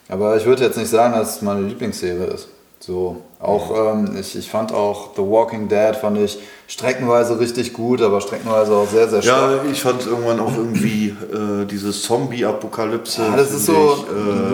Aber 0.08 0.36
ich 0.36 0.44
würde 0.44 0.64
jetzt 0.64 0.76
nicht 0.76 0.90
sagen, 0.90 1.14
dass 1.14 1.36
es 1.36 1.42
meine 1.42 1.60
Lieblingsserie 1.60 2.26
ist. 2.26 2.48
So, 2.84 3.22
auch, 3.38 3.92
ähm, 3.94 4.16
ich, 4.18 4.36
ich 4.36 4.50
fand 4.50 4.72
auch 4.74 5.10
The 5.14 5.22
Walking 5.22 5.68
Dead, 5.68 5.94
fand 5.94 6.18
ich 6.18 6.36
streckenweise 6.66 7.38
richtig 7.38 7.72
gut, 7.72 8.02
aber 8.02 8.20
streckenweise 8.20 8.74
auch 8.74 8.88
sehr, 8.88 9.08
sehr 9.08 9.22
stark. 9.22 9.64
Ja, 9.64 9.70
ich 9.70 9.80
fand 9.80 10.04
irgendwann 10.04 10.40
auch 10.40 10.56
irgendwie 10.56 11.10
äh, 11.32 11.64
dieses 11.64 12.02
Zombie-Apokalypse. 12.02 13.22
Ja, 13.22 13.36
das 13.36 13.52
ist 13.52 13.66
so. 13.66 14.04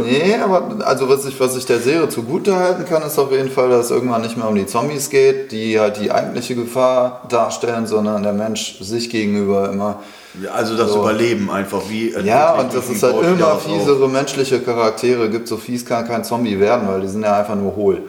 Ich, 0.05 0.13
äh, 0.13 0.27
nee, 0.27 0.35
aber 0.37 0.85
also 0.85 1.09
was 1.09 1.25
ich, 1.25 1.41
was 1.41 1.57
ich 1.57 1.65
der 1.65 1.79
Serie 1.79 2.11
zugute 2.11 2.55
halten 2.55 2.85
kann, 2.85 3.03
ist 3.03 3.19
auf 3.19 3.33
jeden 3.33 3.51
Fall, 3.51 3.71
dass 3.71 3.87
es 3.87 3.91
irgendwann 3.93 4.21
nicht 4.21 4.37
mehr 4.37 4.47
um 4.47 4.57
die 4.57 4.67
Zombies 4.67 5.09
geht, 5.09 5.51
die 5.51 5.81
halt 5.81 5.99
die 5.99 6.13
eigentliche 6.13 6.55
Gefahr 6.55 7.23
darstellen, 7.31 7.87
sondern 7.87 8.23
der 8.23 8.35
Mensch 8.35 8.79
sich 8.81 9.09
gegenüber 9.09 9.71
immer. 9.73 10.03
also 10.53 10.77
das 10.77 10.93
so. 10.93 11.01
Überleben 11.01 11.51
einfach 11.51 11.81
wie. 11.89 12.15
Ja, 12.25 12.53
und 12.57 12.75
dass 12.75 12.91
wie 12.91 12.93
es 12.93 13.03
halt 13.03 13.17
immer 13.23 13.37
das 13.55 13.63
fiesere 13.63 14.07
menschliche 14.07 14.61
Charaktere 14.61 15.31
gibt. 15.31 15.49
So 15.49 15.57
fies 15.57 15.87
kann 15.87 16.07
kein 16.07 16.25
Zombie 16.25 16.61
werden, 16.61 16.87
weil 16.89 17.01
die 17.01 17.09
sind 17.09 17.23
ja 17.23 17.39
einfach 17.39 17.55
nur 17.55 17.75
hohl. 17.75 18.03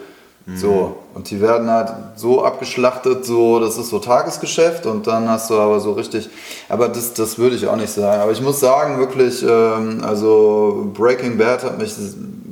So, 0.56 0.96
und 1.14 1.30
die 1.30 1.40
werden 1.40 1.70
halt 1.70 1.92
so 2.16 2.44
abgeschlachtet, 2.44 3.24
so, 3.24 3.60
das 3.60 3.78
ist 3.78 3.90
so 3.90 3.98
Tagesgeschäft 3.98 4.86
und 4.86 5.06
dann 5.06 5.28
hast 5.28 5.50
du 5.50 5.54
aber 5.58 5.80
so 5.80 5.92
richtig, 5.92 6.28
aber 6.68 6.88
das, 6.88 7.14
das 7.14 7.38
würde 7.38 7.56
ich 7.56 7.66
auch 7.66 7.76
nicht 7.76 7.92
sagen. 7.92 8.22
Aber 8.22 8.32
ich 8.32 8.40
muss 8.40 8.58
sagen, 8.60 8.98
wirklich, 8.98 9.42
ähm, 9.42 10.02
also 10.02 10.90
Breaking 10.94 11.38
Bad 11.38 11.62
hat 11.62 11.78
mich 11.78 11.94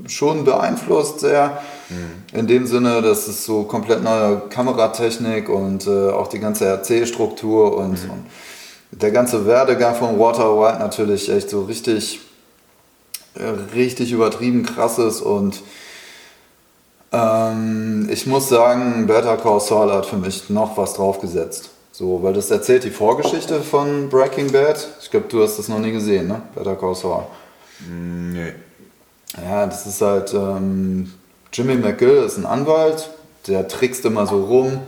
schon 0.06 0.44
beeinflusst 0.44 1.20
sehr. 1.20 1.58
In 2.32 2.46
dem 2.46 2.66
Sinne, 2.66 3.00
dass 3.00 3.28
es 3.28 3.46
so 3.46 3.62
komplett 3.62 4.02
neue 4.02 4.42
Kameratechnik 4.50 5.48
und 5.48 5.86
äh, 5.86 6.10
auch 6.10 6.26
die 6.26 6.38
ganze 6.38 6.66
Erzählstruktur 6.66 7.76
und, 7.76 7.92
und 7.92 8.26
der 8.90 9.10
ganze 9.10 9.46
Werdegang 9.46 9.94
von 9.94 10.18
Walter 10.18 10.58
White 10.58 10.78
natürlich 10.78 11.30
echt 11.30 11.48
so 11.48 11.62
richtig, 11.62 12.20
äh, 13.34 13.74
richtig 13.74 14.12
übertrieben 14.12 14.66
krass 14.66 14.98
ist 14.98 15.22
und 15.22 15.62
ähm, 17.12 18.08
ich 18.10 18.26
muss 18.26 18.48
sagen, 18.48 19.06
Better 19.06 19.36
Call 19.36 19.60
Saul 19.60 19.92
hat 19.92 20.06
für 20.06 20.16
mich 20.16 20.50
noch 20.50 20.76
was 20.76 20.94
draufgesetzt. 20.94 21.70
So, 21.92 22.22
weil 22.22 22.32
das 22.32 22.50
erzählt 22.50 22.84
die 22.84 22.90
Vorgeschichte 22.90 23.60
von 23.60 24.08
Breaking 24.08 24.52
Bad. 24.52 24.86
Ich 25.00 25.10
glaube, 25.10 25.26
du 25.28 25.42
hast 25.42 25.58
das 25.58 25.68
noch 25.68 25.80
nie 25.80 25.92
gesehen, 25.92 26.28
ne? 26.28 26.42
Better 26.54 26.76
Call 26.76 26.94
Saul. 26.94 27.24
Nee. 27.88 28.52
Ja, 29.42 29.66
das 29.66 29.86
ist 29.86 30.00
halt, 30.00 30.32
ähm, 30.32 31.12
Jimmy 31.52 31.74
McGill 31.74 32.24
ist 32.24 32.36
ein 32.36 32.46
Anwalt, 32.46 33.10
der 33.46 33.68
trickst 33.68 34.04
immer 34.04 34.26
so 34.26 34.44
rum, 34.44 34.80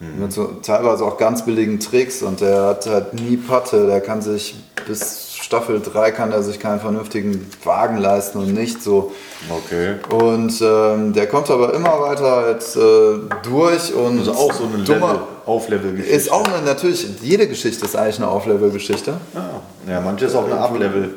mit 0.00 0.32
so 0.32 0.44
teilweise 0.62 1.04
auch 1.04 1.18
ganz 1.18 1.44
billigen 1.44 1.80
Tricks 1.80 2.22
und 2.22 2.40
der 2.40 2.66
hat 2.66 2.86
halt 2.86 3.14
nie 3.14 3.36
Patte, 3.36 3.86
der 3.86 4.00
kann 4.00 4.22
sich 4.22 4.54
bis 4.86 5.27
Staffel 5.40 5.80
3 5.80 6.10
kann 6.10 6.32
er 6.32 6.42
sich 6.42 6.58
keinen 6.58 6.80
vernünftigen 6.80 7.48
Wagen 7.64 7.98
leisten 7.98 8.38
und 8.38 8.54
nicht 8.54 8.82
so. 8.82 9.12
Okay. 9.48 9.94
Und 10.10 10.60
ähm, 10.60 11.12
der 11.12 11.26
kommt 11.28 11.50
aber 11.50 11.74
immer 11.74 12.00
weiter 12.00 12.36
halt, 12.36 12.62
äh, 12.76 13.48
durch 13.48 13.94
und 13.94 14.18
Also 14.18 14.32
auch 14.32 14.52
so 14.52 14.64
eine 14.64 14.82
Level, 14.82 15.20
Auflevel-Geschichte. 15.46 16.16
Ist 16.16 16.32
auch 16.32 16.44
eine, 16.44 16.64
natürlich, 16.64 17.06
jede 17.22 17.46
Geschichte 17.46 17.84
ist 17.84 17.96
eigentlich 17.96 18.18
eine 18.18 18.28
Auflevel-Geschichte. 18.28 19.14
Ja. 19.34 19.92
ja, 19.92 20.00
manche 20.00 20.26
ist 20.26 20.34
auch 20.34 20.44
eine 20.44 20.58
Ablevel. 20.58 21.14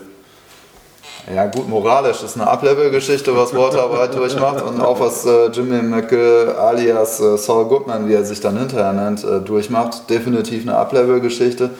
Ja, 1.33 1.45
gut, 1.47 1.67
moralisch 1.69 2.23
ist 2.23 2.35
eine 2.35 2.47
Ablevel-Geschichte, 2.47 3.35
was 3.35 3.55
Walter 3.55 3.91
White 3.91 4.17
durchmacht 4.17 4.63
und 4.63 4.81
auch 4.81 4.99
was 4.99 5.25
äh, 5.25 5.47
Jimmy 5.47 5.81
McGill 5.81 6.55
alias 6.57 7.19
äh, 7.19 7.37
Saul 7.37 7.65
Goodman, 7.65 8.07
wie 8.07 8.13
er 8.13 8.23
sich 8.23 8.39
dann 8.39 8.57
hinterher 8.57 8.93
nennt, 8.93 9.23
äh, 9.23 9.39
durchmacht. 9.39 10.09
Definitiv 10.09 10.63
eine 10.63 10.77
Ablevel-Geschichte. 10.77 11.71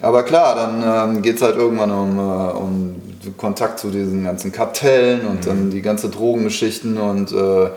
Aber 0.00 0.22
klar, 0.24 0.54
dann 0.54 1.16
ähm, 1.16 1.22
geht 1.22 1.36
es 1.36 1.42
halt 1.42 1.56
irgendwann 1.56 1.90
um, 1.90 2.18
äh, 2.18 2.52
um 2.52 3.02
Kontakt 3.36 3.80
zu 3.80 3.90
diesen 3.90 4.24
ganzen 4.24 4.52
Kartellen 4.52 5.26
und 5.26 5.46
dann 5.46 5.70
die 5.70 5.82
ganze 5.82 6.10
Drogengeschichten 6.10 6.98
und 6.98 7.32
äh, 7.32 7.70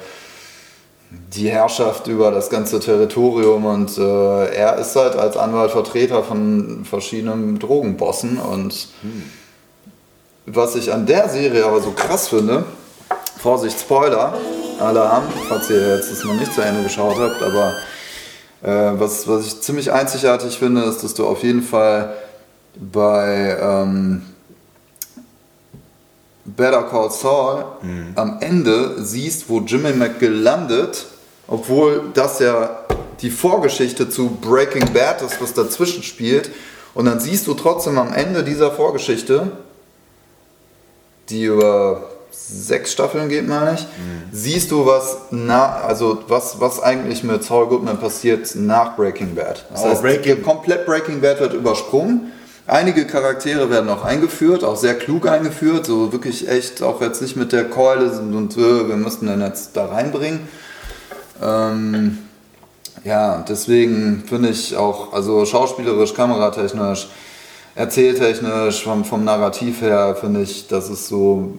die 1.34 1.50
Herrschaft 1.50 2.08
über 2.08 2.32
das 2.32 2.50
ganze 2.50 2.80
Territorium. 2.80 3.66
Und 3.66 3.98
äh, 3.98 4.54
er 4.54 4.78
ist 4.78 4.96
halt 4.96 5.16
als 5.16 5.38
Anwalt 5.38 5.72
Vertreter 5.72 6.24
von 6.24 6.86
verschiedenen 6.86 7.58
Drogenbossen. 7.58 8.38
Und 8.38 8.90
was 10.46 10.76
ich 10.76 10.92
an 10.94 11.06
der 11.06 11.30
Serie 11.30 11.66
aber 11.66 11.82
so 11.82 11.92
krass 11.92 12.28
finde, 12.28 12.66
Vorsicht, 13.38 13.80
Spoiler, 13.80 14.34
Alarm, 14.80 15.24
falls 15.48 15.70
ihr 15.70 15.96
jetzt 15.96 16.12
das 16.12 16.24
noch 16.26 16.34
nicht 16.34 16.54
zu 16.54 16.62
Ende 16.62 16.84
geschaut 16.84 17.18
habt, 17.18 17.42
aber 17.42 17.76
was, 18.62 19.28
was 19.28 19.46
ich 19.46 19.62
ziemlich 19.62 19.92
einzigartig 19.92 20.58
finde, 20.58 20.84
ist, 20.84 21.04
dass 21.04 21.14
du 21.14 21.26
auf 21.26 21.44
jeden 21.44 21.64
Fall 21.64 22.14
bei 22.76 23.58
ähm, 23.62 24.22
Better 26.44 26.84
Call 26.84 27.12
Saul 27.12 27.66
am 28.16 28.38
Ende 28.42 29.04
siehst, 29.04 29.50
wo 29.50 29.60
Jimmy 29.60 29.94
McGill 29.94 30.34
landet, 30.34 31.06
obwohl 31.48 32.10
das 32.14 32.40
ja 32.40 32.86
die 33.22 33.30
Vorgeschichte 33.30 34.10
zu 34.10 34.30
Breaking 34.42 34.94
Bad 34.94 35.22
ist, 35.22 35.42
was 35.42 35.54
dazwischen 35.54 36.04
spielt. 36.04 36.52
Und 36.94 37.06
dann 37.06 37.20
siehst 37.20 37.48
du 37.48 37.54
trotzdem 37.54 37.98
am 37.98 38.14
Ende 38.14 38.44
dieser 38.44 38.72
Vorgeschichte, 38.72 39.52
die 41.30 41.44
über 41.44 42.10
sechs 42.32 42.92
Staffeln 42.92 43.30
geht, 43.30 43.48
meine 43.48 43.76
ich, 43.76 43.86
siehst 44.32 44.72
du, 44.72 44.86
was, 44.86 45.18
na, 45.32 45.76
also 45.82 46.20
was, 46.28 46.60
was 46.60 46.82
eigentlich 46.82 47.24
mit 47.24 47.44
Saul 47.44 47.68
Goodman 47.68 47.98
passiert 48.00 48.56
nach 48.56 48.96
Breaking 48.96 49.36
Bad. 49.36 49.66
Das 49.72 49.84
Oh, 49.84 49.90
heißt, 49.90 50.02
Breaking- 50.02 50.42
komplett 50.44 50.86
Breaking 50.86 51.22
Bad 51.22 51.40
wird 51.40 51.54
übersprungen. 51.54 52.32
Einige 52.68 53.06
Charaktere 53.08 53.70
werden 53.72 53.90
auch 53.90 54.06
eingeführt, 54.06 54.64
auch 54.64 54.78
sehr 54.78 54.94
klug 54.96 55.28
eingeführt, 55.28 55.88
so 55.88 56.12
wirklich 56.12 56.48
echt, 56.48 56.84
auch 56.84 57.02
jetzt 57.02 57.22
nicht 57.22 57.36
mit 57.36 57.52
der 57.52 57.66
Keule 57.68 58.12
und 58.12 58.56
äh, 58.58 58.88
wir 58.88 58.96
müssten 58.96 59.26
den 59.26 59.42
jetzt 59.42 59.76
da 59.76 59.86
reinbringen. 59.88 60.42
Ähm, 61.42 62.20
ja, 63.04 63.44
deswegen 63.48 64.24
finde 64.28 64.50
ich 64.50 64.76
auch, 64.76 65.14
also 65.14 65.46
schauspielerisch, 65.46 66.14
kameratechnisch, 66.14 67.08
erzähltechnisch, 67.76 68.84
vom, 68.84 69.06
vom 69.06 69.24
Narrativ 69.24 69.82
her, 69.82 70.16
finde 70.20 70.42
ich, 70.42 70.68
das 70.68 70.90
ist 70.90 71.08
so 71.08 71.54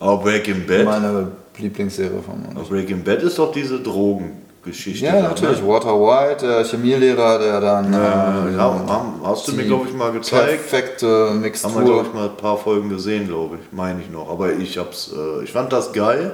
Aber 0.00 0.18
Breaking 0.18 0.66
Bad. 0.66 0.84
meine 0.84 1.28
Lieblingsserie 1.56 2.20
von 2.24 2.34
uns. 2.46 2.56
Aber 2.56 2.64
Breaking 2.68 3.02
Bad 3.02 3.22
ist 3.22 3.38
doch 3.38 3.50
diese 3.52 3.80
Drogengeschichte. 3.80 5.04
Ja, 5.06 5.16
da, 5.16 5.22
natürlich. 5.28 5.60
Ne? 5.60 5.66
Walter 5.68 5.94
White, 6.00 6.46
der 6.46 6.64
Chemielehrer, 6.64 7.38
der 7.38 7.60
dann 7.60 7.92
Äh, 7.92 7.96
ähm, 7.96 8.56
ja, 8.56 8.62
haben, 8.88 9.20
hast 9.24 9.48
du 9.48 9.52
mir, 9.54 9.64
glaube 9.64 9.88
ich, 9.88 9.94
mal 9.94 10.12
gezeigt. 10.12 10.46
perfekte 10.68 11.06
Haben 11.06 11.34
wir, 11.34 11.40
Mixtur. 11.40 11.84
glaube 11.84 12.06
ich, 12.08 12.14
mal 12.14 12.28
ein 12.28 12.36
paar 12.36 12.56
Folgen 12.58 12.88
gesehen, 12.88 13.26
glaube 13.26 13.56
ich. 13.56 13.72
Meine 13.76 14.00
ich 14.00 14.10
noch. 14.10 14.30
Aber 14.30 14.52
ich 14.52 14.78
hab's, 14.78 15.10
äh, 15.12 15.42
ich 15.42 15.50
fand 15.50 15.72
das 15.72 15.92
geil, 15.92 16.32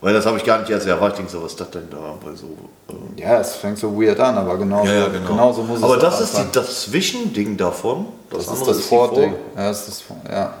weil 0.00 0.14
das 0.14 0.24
habe 0.24 0.36
ich 0.38 0.44
gar 0.44 0.58
nicht 0.60 0.70
erst 0.70 0.86
erwartet. 0.86 1.24
Ich 1.26 1.32
so, 1.32 1.42
was 1.42 1.50
ist 1.52 1.60
das 1.60 1.70
denn 1.72 1.88
da 1.90 2.14
bei 2.24 2.34
so. 2.36 2.46
Äh, 2.88 3.20
Ja, 3.22 3.40
es 3.40 3.56
fängt 3.56 3.76
so 3.78 4.00
weird 4.00 4.20
an, 4.20 4.38
aber 4.38 4.56
genau, 4.56 4.84
genauso 5.26 5.62
muss 5.64 5.82
Aber 5.82 5.96
es 5.96 6.02
das 6.02 6.14
auch 6.14 6.20
ist 6.20 6.38
die, 6.38 6.52
das 6.52 6.82
Zwischending 6.82 7.56
davon. 7.56 8.06
das 8.30 8.42
ist 8.44 8.48
andere 8.50 8.66
das 8.68 8.80
Vording. 8.86 9.30
Vor- 9.32 9.38
Ja, 9.62 9.68
das 9.68 9.80
ist 9.80 9.88
das 9.88 10.00
Vor 10.00 10.16
ja. 10.30 10.54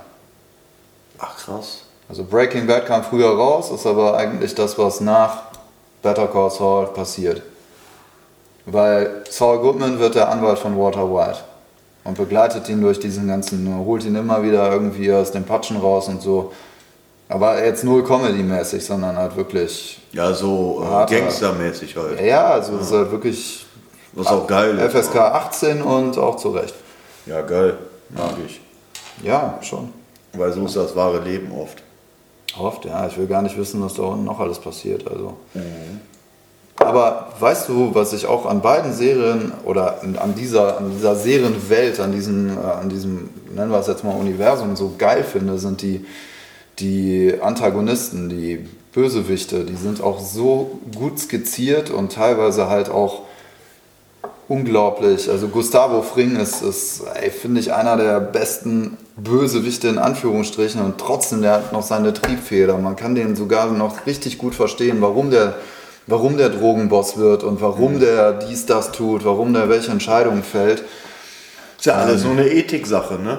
Ach 1.18 1.36
krass. 1.36 1.82
Also 2.10 2.24
Breaking 2.24 2.66
Bad 2.66 2.86
kam 2.86 3.04
früher 3.04 3.28
raus, 3.28 3.70
ist 3.70 3.86
aber 3.86 4.16
eigentlich 4.16 4.52
das, 4.56 4.76
was 4.76 5.00
nach 5.00 5.42
Better 6.02 6.26
Call 6.26 6.50
Saul 6.50 6.86
passiert. 6.86 7.40
Weil 8.66 9.22
Saul 9.30 9.60
Goodman 9.60 10.00
wird 10.00 10.16
der 10.16 10.28
Anwalt 10.28 10.58
von 10.58 10.76
Walter 10.76 11.08
White 11.08 11.38
und 12.02 12.16
begleitet 12.16 12.68
ihn 12.68 12.80
durch 12.80 12.98
diesen 12.98 13.28
ganzen, 13.28 13.78
holt 13.78 14.04
ihn 14.04 14.16
immer 14.16 14.42
wieder 14.42 14.72
irgendwie 14.72 15.12
aus 15.12 15.30
den 15.30 15.44
Patschen 15.44 15.76
raus 15.76 16.08
und 16.08 16.20
so. 16.20 16.52
Aber 17.28 17.64
jetzt 17.64 17.84
null 17.84 18.02
Comedy-mäßig, 18.02 18.84
sondern 18.84 19.16
halt 19.16 19.36
wirklich, 19.36 20.00
Ja, 20.10 20.34
so 20.34 20.84
äh. 20.84 21.14
Gangstermäßig 21.14 21.96
halt. 21.96 22.18
ja, 22.18 22.26
ja 22.26 22.50
also 22.50 22.74
es 22.74 22.86
ist 22.86 22.92
halt 22.92 23.12
wirklich 23.12 23.66
Was 24.14 24.26
auch 24.26 24.48
geil 24.48 24.76
ist. 24.80 24.92
FSK 24.96 25.16
18 25.16 25.80
und 25.80 26.18
auch 26.18 26.34
zu 26.34 26.50
Recht. 26.50 26.74
Ja, 27.26 27.40
geil. 27.42 27.78
Mag 28.08 28.34
ich. 28.44 28.60
Ja, 29.22 29.60
schon. 29.62 29.92
Weil 30.32 30.52
so 30.52 30.64
ist 30.64 30.74
das 30.74 30.96
wahre 30.96 31.20
Leben 31.20 31.52
oft. 31.52 31.80
Oft, 32.58 32.84
ja. 32.84 33.06
Ich 33.06 33.16
will 33.16 33.26
gar 33.26 33.42
nicht 33.42 33.56
wissen, 33.56 33.82
was 33.82 33.94
da 33.94 34.02
unten 34.02 34.24
noch 34.24 34.40
alles 34.40 34.58
passiert. 34.58 35.08
Also. 35.10 35.34
Aber 36.76 37.28
weißt 37.38 37.68
du, 37.68 37.94
was 37.94 38.12
ich 38.14 38.26
auch 38.26 38.46
an 38.46 38.62
beiden 38.62 38.92
Serien 38.94 39.52
oder 39.64 40.02
an 40.02 40.34
dieser, 40.34 40.78
an 40.78 40.90
dieser 40.90 41.14
Serienwelt, 41.14 42.00
an 42.00 42.12
diesem, 42.12 42.56
äh, 42.56 42.60
an 42.60 42.88
diesem, 42.88 43.28
nennen 43.54 43.70
wir 43.70 43.78
es 43.78 43.86
jetzt 43.86 44.02
mal 44.02 44.16
Universum, 44.16 44.74
so 44.76 44.94
geil 44.96 45.22
finde, 45.22 45.58
sind 45.58 45.82
die, 45.82 46.06
die 46.78 47.34
Antagonisten, 47.40 48.30
die 48.30 48.66
Bösewichte, 48.92 49.64
die 49.64 49.76
sind 49.76 50.02
auch 50.02 50.20
so 50.20 50.80
gut 50.96 51.18
skizziert 51.18 51.90
und 51.90 52.12
teilweise 52.12 52.68
halt 52.68 52.88
auch 52.88 53.22
unglaublich. 54.50 55.30
Also 55.30 55.46
Gustavo 55.46 56.02
Fring 56.02 56.34
ist, 56.34 56.60
ist 56.60 57.02
finde 57.40 57.60
ich, 57.60 57.72
einer 57.72 57.96
der 57.96 58.18
besten 58.18 58.96
Bösewichte 59.16 59.86
in 59.86 59.96
Anführungsstrichen 59.98 60.82
und 60.84 60.98
trotzdem, 60.98 61.40
der 61.40 61.52
hat 61.52 61.72
noch 61.72 61.84
seine 61.84 62.12
Triebfeder. 62.12 62.76
Man 62.76 62.96
kann 62.96 63.14
den 63.14 63.36
sogar 63.36 63.70
noch 63.70 64.06
richtig 64.06 64.38
gut 64.38 64.56
verstehen, 64.56 65.00
warum 65.00 65.30
der, 65.30 65.54
warum 66.08 66.36
der 66.36 66.48
Drogenboss 66.48 67.16
wird 67.16 67.44
und 67.44 67.60
warum 67.60 68.00
der 68.00 68.32
dies, 68.32 68.66
das 68.66 68.90
tut, 68.90 69.24
warum 69.24 69.54
der 69.54 69.68
welche 69.68 69.92
Entscheidungen 69.92 70.42
fällt. 70.42 70.82
Ist 71.78 71.86
ja 71.86 71.94
alles 71.94 72.24
nur 72.24 72.32
eine 72.32 72.50
Ethiksache, 72.50 73.14
ne? 73.14 73.38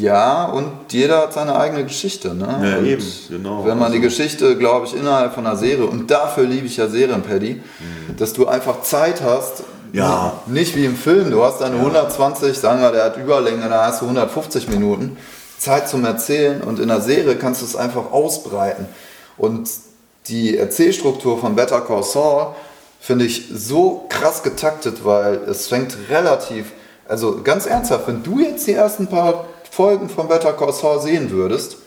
Ja, 0.00 0.46
und 0.46 0.68
jeder 0.90 1.22
hat 1.22 1.32
seine 1.32 1.58
eigene 1.58 1.84
Geschichte. 1.84 2.34
Ne? 2.34 2.46
Ja, 2.62 2.78
und 2.78 2.86
eben, 2.86 3.02
genau. 3.30 3.64
Wenn 3.64 3.78
man 3.78 3.92
die 3.92 3.98
Also- 3.98 4.08
Geschichte, 4.08 4.56
glaube 4.58 4.86
ich, 4.86 4.94
innerhalb 4.94 5.32
von 5.32 5.46
einer 5.46 5.56
Serie, 5.56 5.86
und 5.86 6.10
dafür 6.10 6.44
liebe 6.44 6.66
ich 6.66 6.76
ja 6.76 6.86
Serien, 6.88 7.22
Paddy, 7.22 7.60
dass 8.18 8.32
du 8.32 8.46
einfach 8.46 8.82
Zeit 8.82 9.22
hast. 9.22 9.64
Ja. 9.90 10.42
nicht 10.46 10.76
wie 10.76 10.84
im 10.84 10.96
Film, 10.96 11.30
du 11.30 11.42
hast 11.42 11.62
deine 11.62 11.76
120, 11.76 12.58
sagen 12.58 12.82
wir, 12.82 12.92
der 12.92 13.04
hat 13.04 13.16
Überlänge, 13.16 13.70
da 13.70 13.86
hast 13.86 14.02
du 14.02 14.04
150 14.04 14.68
Minuten, 14.68 15.16
Zeit 15.58 15.88
zum 15.88 16.04
Erzählen 16.04 16.60
und 16.60 16.78
in 16.78 16.88
der 16.88 17.00
Serie 17.00 17.36
kannst 17.36 17.62
du 17.62 17.64
es 17.64 17.74
einfach 17.74 18.12
ausbreiten. 18.12 18.86
Und 19.38 19.70
die 20.26 20.58
Erzählstruktur 20.58 21.40
von 21.40 21.56
Better 21.56 21.80
Call 21.80 22.02
Saul 22.02 22.48
finde 23.00 23.24
ich 23.24 23.48
so 23.50 24.04
krass 24.10 24.42
getaktet, 24.42 25.04
weil 25.06 25.36
es 25.48 25.68
fängt 25.68 25.96
relativ, 26.10 26.72
also 27.08 27.40
ganz 27.42 27.64
ernsthaft, 27.64 28.08
wenn 28.08 28.22
du 28.22 28.40
jetzt 28.40 28.66
die 28.66 28.74
ersten 28.74 29.06
paar 29.06 29.46
Folgen 29.70 30.10
von 30.10 30.28
Better 30.28 30.52
Call 30.52 30.74
Saul 30.74 31.00
sehen 31.00 31.30
würdest 31.30 31.78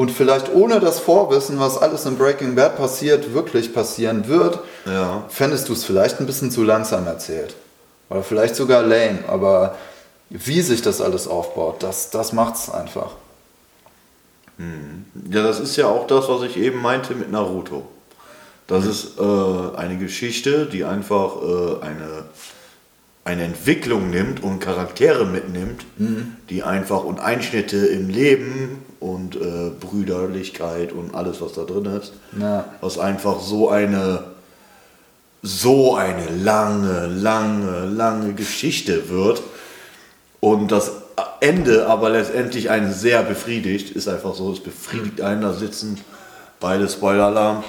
und 0.00 0.10
vielleicht 0.10 0.50
ohne 0.54 0.80
das 0.80 0.98
Vorwissen, 0.98 1.60
was 1.60 1.76
alles 1.76 2.06
in 2.06 2.16
Breaking 2.16 2.54
Bad 2.54 2.78
passiert, 2.78 3.34
wirklich 3.34 3.74
passieren 3.74 4.28
wird, 4.28 4.58
Ja. 4.86 5.24
fändest 5.28 5.68
du 5.68 5.74
es 5.74 5.84
vielleicht 5.84 6.20
ein 6.20 6.24
bisschen 6.26 6.50
zu 6.50 6.64
langsam 6.64 7.06
erzählt. 7.06 7.54
Oder 8.08 8.22
vielleicht 8.22 8.56
sogar 8.56 8.80
lame, 8.80 9.18
aber 9.28 9.76
wie 10.30 10.62
sich 10.62 10.80
das 10.80 11.02
alles 11.02 11.28
aufbaut, 11.28 11.82
das, 11.82 12.08
das 12.08 12.32
macht 12.32 12.54
es 12.54 12.70
einfach. 12.70 13.10
Ja, 15.30 15.42
das 15.42 15.60
ist 15.60 15.76
ja 15.76 15.84
auch 15.86 16.06
das, 16.06 16.30
was 16.30 16.44
ich 16.44 16.56
eben 16.56 16.80
meinte 16.80 17.14
mit 17.14 17.30
Naruto. 17.30 17.86
Das 18.68 18.86
ist 18.86 19.18
äh, 19.18 19.76
eine 19.76 19.98
Geschichte, 19.98 20.64
die 20.64 20.84
einfach 20.84 21.36
äh, 21.42 21.84
eine, 21.84 22.24
eine 23.24 23.44
Entwicklung 23.44 24.08
nimmt 24.08 24.42
und 24.42 24.60
Charaktere 24.60 25.26
mitnimmt, 25.26 25.84
die 26.48 26.62
einfach 26.62 27.04
und 27.04 27.20
Einschnitte 27.20 27.76
im 27.76 28.08
Leben 28.08 28.82
und 29.00 29.36
äh, 29.36 29.70
Brüderlichkeit 29.80 30.92
und 30.92 31.14
alles, 31.14 31.40
was 31.40 31.54
da 31.54 31.62
drin 31.62 31.86
ist, 31.86 32.12
Ja. 32.38 32.66
was 32.80 32.98
einfach 32.98 33.40
so 33.40 33.70
eine 33.70 34.24
so 35.42 35.94
eine 35.96 36.28
lange, 36.28 37.06
lange, 37.06 37.86
lange 37.86 38.34
Geschichte 38.34 39.08
wird 39.08 39.42
und 40.40 40.70
das 40.70 40.92
Ende 41.40 41.86
aber 41.86 42.10
letztendlich 42.10 42.68
einen 42.68 42.92
sehr 42.92 43.22
befriedigt, 43.22 43.90
ist 43.90 44.06
einfach 44.06 44.34
so, 44.34 44.52
es 44.52 44.60
befriedigt 44.60 45.22
einen, 45.22 45.40
da 45.40 45.54
sitzen 45.54 45.98
beide 46.60 46.86
Spoiler-Alarm, 46.88 47.64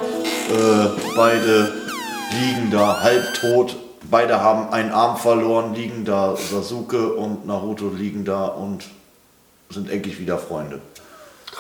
äh, 0.50 0.88
beide 1.16 1.72
liegen 2.34 2.72
da 2.72 3.00
halbtot, 3.02 3.78
beide 4.10 4.42
haben 4.42 4.74
einen 4.74 4.92
Arm 4.92 5.16
verloren, 5.16 5.74
liegen 5.74 6.04
da, 6.04 6.36
Sasuke 6.36 7.14
und 7.14 7.48
Naruto 7.48 7.88
liegen 7.88 8.26
da 8.26 8.48
und 8.48 8.84
sind 9.70 9.90
endlich 9.90 10.20
wieder 10.20 10.38
Freunde. 10.38 10.82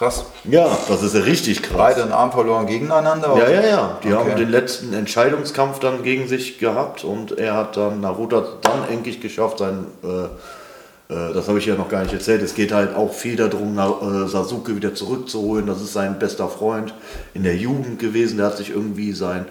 Krass. 0.01 0.25
Ja, 0.45 0.75
das 0.87 1.03
ist 1.03 1.13
ja 1.13 1.21
richtig 1.21 1.61
krass. 1.61 1.77
Beide 1.77 2.01
einen 2.01 2.11
Arm 2.11 2.31
verloren 2.31 2.65
gegeneinander? 2.65 3.37
Ja, 3.37 3.47
ja, 3.47 3.61
ja. 3.61 3.99
Die 4.03 4.11
Okay. 4.11 4.17
haben 4.31 4.35
den 4.35 4.49
letzten 4.49 4.93
Entscheidungskampf 4.93 5.77
dann 5.77 6.01
gegen 6.01 6.27
sich 6.27 6.57
gehabt 6.57 7.03
und 7.03 7.37
er 7.37 7.53
hat 7.55 7.77
dann, 7.77 8.01
Naruto 8.01 8.37
hat 8.37 8.45
dann 8.63 8.89
endlich 8.89 9.21
geschafft, 9.21 9.59
sein, 9.59 9.85
äh, 10.03 11.13
äh, 11.13 11.33
das 11.35 11.47
habe 11.47 11.59
ich 11.59 11.67
ja 11.67 11.75
noch 11.75 11.87
gar 11.87 12.01
nicht 12.01 12.13
erzählt, 12.13 12.41
es 12.41 12.55
geht 12.55 12.71
halt 12.71 12.95
auch 12.95 13.13
viel 13.13 13.35
darum, 13.35 13.77
äh, 13.77 14.27
Sasuke 14.27 14.75
wieder 14.75 14.95
zurückzuholen. 14.95 15.67
Das 15.67 15.79
ist 15.83 15.93
sein 15.93 16.17
bester 16.17 16.49
Freund 16.49 16.95
in 17.35 17.43
der 17.43 17.57
Jugend 17.57 17.99
gewesen, 17.99 18.37
der 18.37 18.47
hat 18.47 18.57
sich 18.57 18.71
irgendwie 18.71 19.13
sein, 19.13 19.45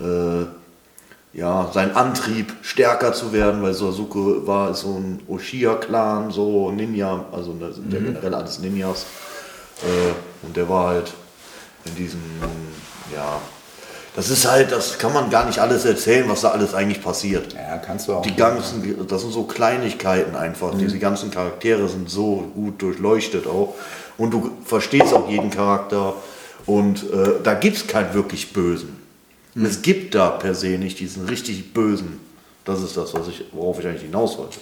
äh, 0.00 0.46
ja, 1.38 1.70
sein 1.74 1.94
Antrieb 1.94 2.54
stärker 2.62 3.12
zu 3.12 3.34
werden, 3.34 3.60
weil 3.60 3.74
Sasuke 3.74 4.46
war 4.46 4.72
so 4.72 4.96
ein 4.96 5.20
Uchiha-Clan, 5.28 6.30
so 6.30 6.70
Ninja, 6.70 7.26
also 7.32 7.52
der 7.52 7.68
der 7.68 8.00
generell 8.00 8.34
alles 8.34 8.60
Ninjas. 8.60 9.04
Äh, 9.82 10.46
und 10.46 10.56
der 10.56 10.68
war 10.68 10.88
halt 10.88 11.12
in 11.84 11.94
diesem, 11.94 12.20
ja, 13.14 13.40
das 14.16 14.30
ist 14.30 14.48
halt, 14.48 14.70
das 14.70 14.98
kann 14.98 15.12
man 15.12 15.28
gar 15.28 15.44
nicht 15.44 15.58
alles 15.58 15.84
erzählen, 15.84 16.28
was 16.28 16.42
da 16.42 16.50
alles 16.50 16.72
eigentlich 16.72 17.02
passiert. 17.02 17.52
Ja, 17.52 17.78
kannst 17.78 18.06
du 18.06 18.14
auch. 18.14 18.22
Die 18.22 18.36
ganzen, 18.36 19.06
das 19.08 19.22
sind 19.22 19.32
so 19.32 19.42
Kleinigkeiten 19.42 20.36
einfach. 20.36 20.72
Diese 20.78 21.00
ganzen 21.00 21.32
Charaktere 21.32 21.88
sind 21.88 22.08
so 22.08 22.50
gut 22.54 22.80
durchleuchtet 22.80 23.48
auch. 23.48 23.74
Und 24.16 24.32
du 24.32 24.52
verstehst 24.64 25.12
auch 25.12 25.28
jeden 25.28 25.50
Charakter. 25.50 26.14
Und 26.64 27.10
äh, 27.10 27.42
da 27.42 27.54
gibt 27.54 27.76
es 27.76 27.86
keinen 27.88 28.14
wirklich 28.14 28.52
Bösen. 28.52 29.00
Es 29.56 29.82
gibt 29.82 30.14
da 30.14 30.30
per 30.30 30.54
se 30.54 30.78
nicht 30.78 31.00
diesen 31.00 31.26
richtig 31.26 31.74
Bösen. 31.74 32.20
Das 32.64 32.82
ist 32.82 32.96
das, 32.96 33.14
was 33.14 33.28
ich, 33.28 33.44
worauf 33.52 33.80
ich 33.80 33.86
eigentlich 33.86 34.02
hinaus 34.02 34.38
wollte. 34.38 34.58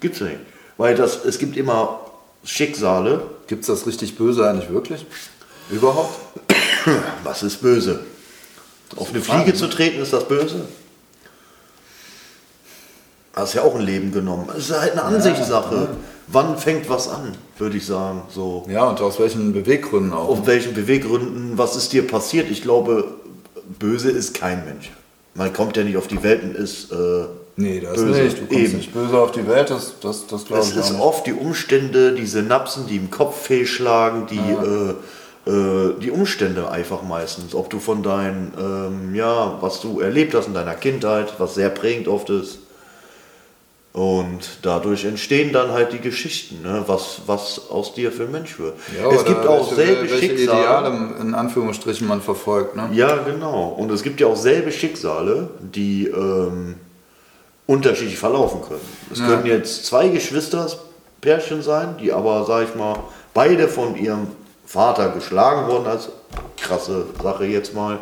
Gibt's 0.00 0.20
nicht. 0.20 0.38
Weil 0.76 0.94
das, 0.94 1.24
es 1.24 1.38
gibt 1.38 1.56
immer 1.56 2.00
Schicksale. 2.44 3.22
Gibt 3.46 3.62
es 3.62 3.66
das 3.68 3.86
richtig 3.86 4.16
Böse 4.16 4.48
eigentlich 4.48 4.70
wirklich? 4.70 5.06
Überhaupt? 5.70 6.18
Was 7.24 7.42
ist 7.42 7.60
böse? 7.60 8.00
Auf 8.96 9.10
eine 9.10 9.20
Fliege 9.20 9.54
zu 9.54 9.68
treten, 9.68 10.00
ist 10.00 10.12
das 10.12 10.26
böse? 10.26 10.66
Hast 13.34 13.54
ja 13.54 13.62
auch 13.62 13.74
ein 13.74 13.82
Leben 13.82 14.12
genommen. 14.12 14.48
Es 14.56 14.70
ist 14.70 14.80
halt 14.80 14.92
eine 14.92 15.02
Ansichtssache. 15.02 15.88
Wann 16.28 16.56
fängt 16.58 16.88
was 16.88 17.08
an, 17.08 17.36
würde 17.58 17.76
ich 17.76 17.86
sagen. 17.86 18.22
So. 18.30 18.66
Ja, 18.68 18.88
und 18.88 19.00
aus 19.00 19.18
welchen 19.20 19.52
Beweggründen 19.52 20.12
auch? 20.12 20.28
Auf 20.28 20.46
welchen 20.46 20.74
Beweggründen, 20.74 21.58
was 21.58 21.76
ist 21.76 21.92
dir 21.92 22.06
passiert? 22.06 22.50
Ich 22.50 22.62
glaube, 22.62 23.04
böse 23.78 24.10
ist 24.10 24.34
kein 24.34 24.64
Mensch. 24.64 24.90
Man 25.34 25.52
kommt 25.52 25.76
ja 25.76 25.84
nicht 25.84 25.96
auf 25.96 26.08
die 26.08 26.22
Welt 26.22 26.42
und 26.42 26.56
ist. 26.56 26.90
Äh, 26.92 27.26
nee, 27.56 27.80
das 27.80 27.94
böse. 27.96 28.22
nicht. 28.22 28.36
Du 28.40 28.46
kommst 28.46 28.60
Eben. 28.62 28.76
nicht 28.76 28.92
böse 28.94 29.18
auf 29.18 29.32
die 29.32 29.46
Welt, 29.46 29.70
das, 29.70 29.94
das, 30.00 30.26
das 30.26 30.44
glaube 30.44 30.62
Es 30.62 30.70
ich 30.72 30.78
auch 30.78 30.80
ist 30.80 30.90
nicht. 30.92 31.02
oft 31.02 31.26
die 31.26 31.32
Umstände, 31.32 32.12
die 32.12 32.26
Synapsen, 32.26 32.86
die 32.86 32.96
im 32.96 33.10
Kopf 33.10 33.42
fehlschlagen, 33.42 34.26
die, 34.26 34.36
äh, 34.36 35.50
äh, 35.50 35.94
die 36.00 36.10
Umstände 36.10 36.70
einfach 36.70 37.02
meistens. 37.02 37.54
Ob 37.54 37.70
du 37.70 37.78
von 37.78 38.02
deinen, 38.02 38.52
ähm, 38.58 39.14
ja, 39.14 39.58
was 39.60 39.80
du 39.80 40.00
erlebt 40.00 40.34
hast 40.34 40.46
in 40.48 40.54
deiner 40.54 40.74
Kindheit, 40.74 41.34
was 41.38 41.54
sehr 41.54 41.70
prägend 41.70 42.08
oft 42.08 42.30
ist. 42.30 42.58
Und 43.92 44.58
dadurch 44.60 45.06
entstehen 45.06 45.54
dann 45.54 45.72
halt 45.72 45.94
die 45.94 46.00
Geschichten, 46.00 46.60
ne? 46.62 46.84
was, 46.86 47.22
was 47.24 47.70
aus 47.70 47.94
dir 47.94 48.12
für 48.12 48.24
ein 48.24 48.30
Mensch 48.30 48.58
wird. 48.58 48.74
Ja, 48.94 49.10
es 49.10 49.24
gibt 49.24 49.46
auch 49.46 49.74
welche, 49.74 49.74
selbe 49.74 50.10
welche 50.10 50.18
Schicksale. 50.18 50.60
Ideale 50.60 51.14
in 51.22 51.34
Anführungsstrichen 51.34 52.06
man 52.06 52.20
verfolgt. 52.20 52.76
Ne? 52.76 52.90
Ja, 52.92 53.16
genau. 53.16 53.68
Und 53.68 53.90
es 53.90 54.02
gibt 54.02 54.20
ja 54.20 54.26
auch 54.26 54.36
selbe 54.36 54.70
Schicksale, 54.70 55.48
die 55.60 56.08
ähm, 56.08 56.74
unterschiedlich 57.66 58.18
verlaufen 58.18 58.60
können. 58.62 58.80
Es 59.12 59.18
Ja. 59.18 59.26
können 59.26 59.46
jetzt 59.46 59.86
zwei 59.86 60.08
Geschwisterpärchen 60.08 61.62
sein, 61.62 61.96
die 62.00 62.12
aber, 62.12 62.44
sag 62.44 62.64
ich 62.68 62.74
mal, 62.74 62.96
beide 63.34 63.68
von 63.68 63.96
ihrem 63.96 64.28
Vater 64.64 65.10
geschlagen 65.10 65.68
wurden, 65.70 65.86
als 65.86 66.08
krasse 66.60 67.06
Sache 67.22 67.44
jetzt 67.46 67.74
mal, 67.74 67.98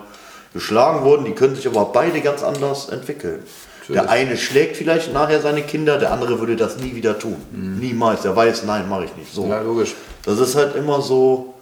geschlagen 0.52 1.04
wurden, 1.04 1.24
die 1.24 1.32
können 1.32 1.56
sich 1.56 1.66
aber 1.66 1.86
beide 1.86 2.20
ganz 2.20 2.42
anders 2.42 2.88
entwickeln. 2.88 3.42
Der 3.88 4.08
eine 4.08 4.36
schlägt 4.38 4.78
vielleicht 4.78 5.12
nachher 5.12 5.42
seine 5.42 5.60
Kinder, 5.62 5.98
der 5.98 6.10
andere 6.10 6.40
würde 6.40 6.56
das 6.56 6.78
nie 6.78 6.94
wieder 6.94 7.18
tun. 7.18 7.36
Niemals. 7.52 8.22
Der 8.22 8.34
weiß, 8.34 8.62
nein, 8.64 8.88
mache 8.88 9.04
ich 9.04 9.16
nicht. 9.16 9.34
So. 9.34 9.44
Mhm. 9.44 9.50
Ja, 9.50 9.60
logisch. 9.60 9.94
Das 10.24 10.38
ist 10.38 10.54
halt 10.54 10.74
immer 10.74 11.02
so, 11.02 11.52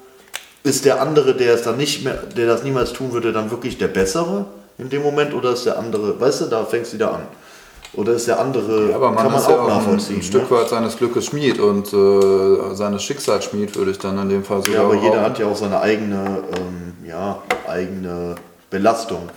ist 0.63 0.85
der 0.85 1.01
andere, 1.01 1.35
der 1.35 1.55
es 1.55 1.63
dann 1.63 1.77
nicht 1.79 2.05
mehr, 2.05 2.15
der 2.37 2.47
das 2.47 2.63
niemals 2.63 2.93
tun 2.93 3.13
würde, 3.13 3.33
dann 3.33 3.51
wirklich 3.51 3.77
der 3.77 3.89
Bessere 3.89 4.45
in 4.79 4.89
dem 4.89 5.03
Moment 5.03 5.35
oder 5.35 5.53
ist 5.53 5.67
der 5.67 5.79
andere, 5.79 6.21
weißt 6.21 6.43
du, 6.43 6.45
da 6.47 6.65
fängst 6.65 6.93
du 6.93 6.97
wieder 6.97 7.13
an. 7.13 7.23
Oder 7.95 8.13
ist 8.15 8.27
der 8.27 8.41
andere, 8.41 8.89
Ja, 8.91 8.97
aber 8.97 9.11
man, 9.11 9.23
kann 9.23 9.33
man 9.33 9.41
ist 9.41 9.49
ja 9.49 9.55
auch 9.57 9.61
auch 9.65 9.69
ein, 9.69 9.77
nachvollziehen. 9.77 10.17
ein 10.17 10.23
Stück 10.23 10.51
ne? 10.51 10.57
weit 10.57 10.69
seines 10.71 10.97
Glückes 10.97 11.27
Schmied 11.27 11.61
und 11.61 11.93
äh, 11.93 12.75
seines 12.75 13.03
Schicksals 13.03 13.45
Schmied, 13.45 13.77
würde 13.77 13.91
ich 13.91 13.99
dann 13.99 14.19
in 14.19 14.29
dem 14.31 14.45
Fall 14.45 14.63
sogar 14.63 14.81
Ja, 14.81 14.85
aber 14.87 14.95
jeder 14.95 15.11
behaupten. 15.11 15.31
hat 15.31 15.39
ja 15.39 15.47
auch 15.47 15.57
seine 15.57 15.79
eigene, 15.81 16.43
ähm, 16.57 16.95
ja, 17.07 17.43
eigene 17.69 18.37
Belastung, 18.71 19.29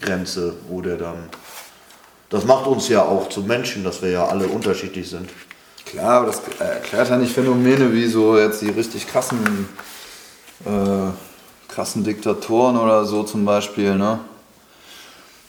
Grenze, 0.00 0.54
wo 0.68 0.82
der 0.82 0.96
dann. 0.96 1.16
Das 2.28 2.44
macht 2.44 2.66
uns 2.66 2.88
ja 2.90 3.02
auch 3.02 3.30
zu 3.30 3.40
Menschen, 3.40 3.84
dass 3.84 4.02
wir 4.02 4.10
ja 4.10 4.26
alle 4.26 4.46
unterschiedlich 4.48 5.08
sind. 5.08 5.30
Klar, 5.86 6.18
aber 6.20 6.26
das 6.26 6.42
erklärt 6.58 7.08
ja 7.08 7.16
nicht 7.16 7.32
Phänomene 7.32 7.90
wie 7.94 8.06
so 8.06 8.36
jetzt 8.36 8.60
die 8.60 8.68
richtig 8.68 9.06
krassen, 9.08 9.66
äh, 10.66 11.72
krassen 11.72 12.04
Diktatoren 12.04 12.76
oder 12.76 13.06
so 13.06 13.22
zum 13.22 13.46
Beispiel, 13.46 13.94
ne? 13.96 14.20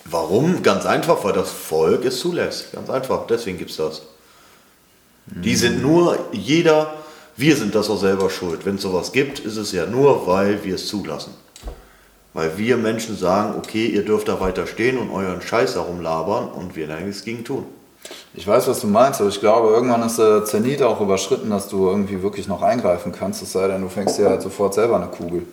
Warum? 0.05 0.63
Ganz 0.63 0.85
einfach, 0.85 1.23
weil 1.23 1.33
das 1.33 1.51
Volk 1.51 2.05
es 2.05 2.19
zulässt. 2.19 2.71
Ganz 2.73 2.89
einfach, 2.89 3.27
deswegen 3.27 3.57
gibt 3.57 3.71
es 3.71 3.77
das. 3.77 4.01
Die 5.27 5.55
sind 5.55 5.81
nur, 5.81 6.17
jeder, 6.31 6.93
wir 7.38 7.55
sind 7.55 7.75
das 7.75 7.89
auch 7.89 7.99
selber 7.99 8.29
schuld. 8.29 8.65
Wenn 8.65 8.75
es 8.75 8.81
sowas 8.81 9.12
gibt, 9.12 9.39
ist 9.39 9.57
es 9.57 9.71
ja 9.71 9.85
nur, 9.85 10.25
weil 10.25 10.63
wir 10.63 10.75
es 10.75 10.88
zulassen. 10.88 11.33
Weil 12.33 12.57
wir 12.57 12.77
Menschen 12.77 13.17
sagen, 13.17 13.55
okay, 13.57 13.85
ihr 13.85 14.03
dürft 14.03 14.27
da 14.27 14.39
weiter 14.39 14.65
stehen 14.65 14.97
und 14.97 15.12
euren 15.12 15.41
Scheiß 15.41 15.75
darum 15.75 16.01
labern 16.01 16.49
und 16.49 16.75
wir 16.75 16.88
da 16.88 16.99
nichts 16.99 17.23
gegen 17.23 17.43
tun. 17.43 17.65
Ich 18.33 18.47
weiß, 18.47 18.67
was 18.67 18.81
du 18.81 18.88
meinst, 18.88 19.19
aber 19.19 19.29
ich 19.29 19.39
glaube, 19.39 19.69
irgendwann 19.69 20.03
ist 20.03 20.17
der 20.17 20.45
Zenit 20.45 20.81
auch 20.81 21.01
überschritten, 21.01 21.49
dass 21.49 21.67
du 21.67 21.88
irgendwie 21.88 22.21
wirklich 22.21 22.47
noch 22.47 22.62
eingreifen 22.62 23.12
kannst, 23.12 23.41
es 23.41 23.51
sei 23.51 23.67
denn, 23.67 23.81
du 23.81 23.89
fängst 23.89 24.17
dir 24.17 24.29
halt 24.29 24.41
sofort 24.41 24.73
selber 24.73 24.95
eine 24.95 25.07
Kugel. 25.07 25.45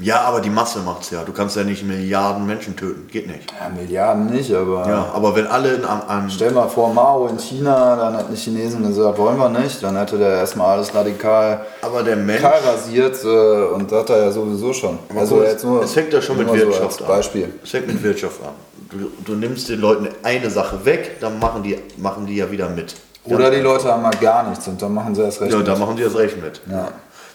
Ja, 0.00 0.20
aber 0.22 0.40
die 0.40 0.50
Masse 0.50 0.78
macht's 0.80 1.10
ja. 1.10 1.24
Du 1.24 1.32
kannst 1.32 1.56
ja 1.56 1.64
nicht 1.64 1.84
Milliarden 1.84 2.46
Menschen 2.46 2.76
töten. 2.76 3.08
Geht 3.08 3.26
nicht. 3.26 3.52
Ja, 3.60 3.68
Milliarden 3.68 4.26
nicht, 4.26 4.54
aber. 4.54 4.88
Ja, 4.88 5.10
aber 5.12 5.34
wenn 5.34 5.46
alle 5.48 5.74
in, 5.74 5.84
an, 5.84 6.02
an 6.02 6.30
Stell 6.30 6.52
mal 6.52 6.68
vor, 6.68 6.92
Mao 6.94 7.26
in 7.26 7.38
China, 7.38 7.96
dann 7.96 8.16
hätten 8.16 8.32
die 8.32 8.40
Chinesen 8.40 8.86
gesagt, 8.86 9.18
wollen 9.18 9.36
wir 9.38 9.48
nicht. 9.48 9.82
Dann 9.82 9.96
hätte 9.96 10.16
der 10.16 10.30
erstmal 10.38 10.76
alles 10.76 10.94
radikal 10.94 11.66
aber 11.82 12.02
der 12.02 12.16
Mensch. 12.16 12.44
rasiert 12.44 13.24
äh, 13.24 13.74
und 13.74 13.90
das 13.90 14.00
hat 14.00 14.10
er 14.10 14.24
ja 14.24 14.30
sowieso 14.30 14.72
schon. 14.72 14.98
Also 15.16 15.42
jetzt 15.42 15.64
nur, 15.64 15.82
es 15.82 15.92
fängt 15.92 16.12
ja 16.12 16.22
schon 16.22 16.38
mit 16.38 16.46
nur 16.46 16.58
so 16.58 16.66
Wirtschaft 16.66 17.00
als 17.00 17.08
Beispiel. 17.08 17.44
an. 17.44 17.52
Es 17.62 17.70
fängt 17.70 17.88
mit 17.88 18.02
Wirtschaft 18.02 18.40
an. 18.42 18.54
Du, 18.90 19.10
du 19.24 19.34
nimmst 19.34 19.68
den 19.68 19.80
Leuten 19.80 20.08
eine 20.22 20.50
Sache 20.50 20.84
weg, 20.84 21.18
dann 21.20 21.38
machen 21.38 21.62
die, 21.62 21.76
machen 21.96 22.26
die 22.26 22.36
ja 22.36 22.50
wieder 22.50 22.68
mit. 22.68 22.94
Oder 23.24 23.50
die 23.50 23.60
Leute 23.60 23.92
haben 23.92 24.02
mal 24.02 24.14
gar 24.20 24.48
nichts 24.48 24.66
und 24.68 24.80
dann 24.80 24.94
machen 24.94 25.14
sie 25.14 25.22
erst 25.22 25.40
recht. 25.40 25.52
Ja, 25.52 25.58
mit. 25.58 25.68
dann 25.68 25.78
machen 25.78 25.96
die 25.96 26.02
das 26.02 26.16
recht 26.16 26.42
mit. 26.42 26.62
Ja. 26.70 26.88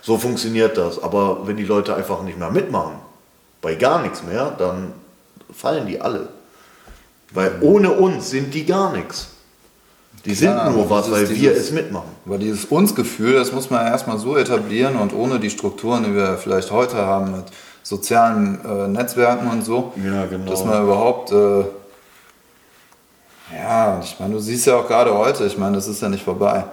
So 0.05 0.17
funktioniert 0.17 0.77
das. 0.77 1.01
Aber 1.01 1.47
wenn 1.47 1.55
die 1.57 1.63
Leute 1.63 1.95
einfach 1.95 2.21
nicht 2.23 2.37
mehr 2.37 2.51
mitmachen, 2.51 2.95
bei 3.61 3.75
gar 3.75 4.01
nichts 4.01 4.21
mehr, 4.21 4.51
dann 4.57 4.91
fallen 5.53 5.87
die 5.87 5.99
alle. 6.01 6.27
Weil 7.31 7.53
ohne 7.61 7.91
uns 7.91 8.29
sind 8.29 8.53
die 8.53 8.65
gar 8.65 8.91
nichts. 8.91 9.27
Die 10.25 10.35
sind 10.35 10.51
Klar, 10.51 10.69
nur 10.71 10.81
aber 10.85 10.89
was, 10.97 11.05
dieses- 11.05 11.19
weil 11.21 11.29
wir 11.29 11.35
dieses- 11.51 11.65
es 11.67 11.71
mitmachen. 11.71 12.09
Aber 12.25 12.37
dieses 12.37 12.65
Uns-Gefühl, 12.65 13.33
das 13.35 13.51
muss 13.53 13.69
man 13.69 13.85
erstmal 13.87 14.17
so 14.17 14.35
etablieren 14.37 14.97
und 14.97 15.13
ohne 15.13 15.39
die 15.39 15.49
Strukturen, 15.49 16.03
die 16.03 16.13
wir 16.13 16.37
vielleicht 16.37 16.69
heute 16.71 16.97
haben 16.97 17.31
mit 17.31 17.45
sozialen 17.81 18.59
äh, 18.63 18.87
Netzwerken 18.89 19.49
und 19.49 19.63
so, 19.65 19.93
Ja, 20.03 20.25
genau. 20.25 20.49
dass 20.51 20.63
man 20.65 20.83
überhaupt, 20.83 21.31
äh, 21.31 21.65
ja, 23.57 23.99
ich 24.01 24.17
meine, 24.19 24.33
du 24.33 24.39
siehst 24.39 24.65
ja 24.67 24.75
auch 24.77 24.87
gerade 24.87 25.13
heute, 25.13 25.45
ich 25.45 25.57
meine, 25.57 25.75
das 25.75 25.87
ist 25.87 26.01
ja 26.01 26.09
nicht 26.09 26.23
vorbei. 26.23 26.63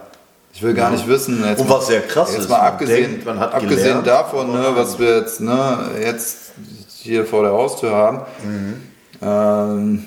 Ich 0.53 0.63
will 0.63 0.75
gar 0.75 0.91
nicht 0.91 1.07
wissen, 1.07 1.45
jetzt 1.45 1.61
Und 1.61 1.71
was 1.71 1.87
sehr 1.87 2.03
krass 2.03 2.33
jetzt 2.33 2.43
ist, 2.43 2.49
mal 2.49 2.59
abgesehen, 2.59 3.11
denkt, 3.13 3.27
man 3.27 3.39
hat 3.39 3.55
abgesehen 3.55 4.03
gelernt, 4.03 4.07
davon, 4.07 4.53
ne, 4.53 4.73
was 4.75 4.99
wir 4.99 5.19
jetzt, 5.19 5.41
ne, 5.41 5.91
jetzt 6.03 6.53
hier 6.97 7.25
vor 7.25 7.43
der 7.43 7.53
Haustür 7.53 7.93
haben. 7.93 8.21
Mhm. 8.43 8.83
Ähm, 9.23 10.07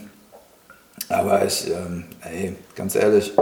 aber 1.10 1.46
ich, 1.46 1.70
ähm, 1.70 2.06
ey, 2.22 2.56
ganz 2.76 2.96
ehrlich, 2.96 3.34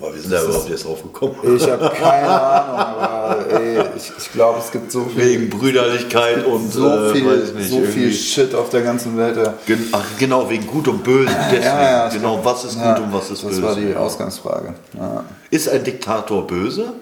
Aber 0.00 0.14
wir 0.14 0.20
sind 0.22 0.32
ja 0.32 0.42
überhaupt 0.42 0.68
jetzt 0.70 0.84
drauf 0.84 1.02
gekommen. 1.02 1.34
ich 1.56 1.70
habe 1.70 1.90
keine 2.00 2.28
Ahnung, 2.28 2.78
aber 2.78 3.60
ey, 3.60 3.84
ich, 3.96 4.12
ich 4.16 4.32
glaube, 4.32 4.58
es 4.58 4.70
gibt 4.70 4.90
so 4.90 5.04
viel, 5.04 5.24
Wegen 5.24 5.50
Brüderlichkeit 5.50 6.46
und 6.46 6.72
so 6.72 6.88
äh, 6.88 7.12
viel, 7.12 7.52
nicht, 7.54 7.70
so 7.70 7.82
viel 7.82 8.12
Shit 8.12 8.54
auf 8.54 8.70
der 8.70 8.80
ganzen 8.82 9.16
Welt. 9.18 9.36
Ja. 9.36 9.54
Gen 9.66 9.88
ach, 9.92 10.04
genau, 10.18 10.48
wegen 10.48 10.66
Gut 10.66 10.88
und 10.88 11.04
Böse. 11.04 11.30
Deswegen. 11.50 11.64
ja, 11.64 12.08
ich 12.08 12.14
genau, 12.14 12.40
glaub- 12.40 12.44
was 12.46 12.64
ist 12.64 12.78
ja, 12.78 12.94
gut 12.94 13.04
und 13.04 13.12
was 13.12 13.30
ist 13.30 13.44
das 13.44 13.50
böse. 13.50 13.62
war 13.62 13.74
die 13.74 13.94
Ausgangsfrage. 13.94 14.74
Ja. 14.98 15.24
Ist 15.50 15.68
ein 15.68 15.84
Diktator 15.84 16.46
böse? 16.46 16.92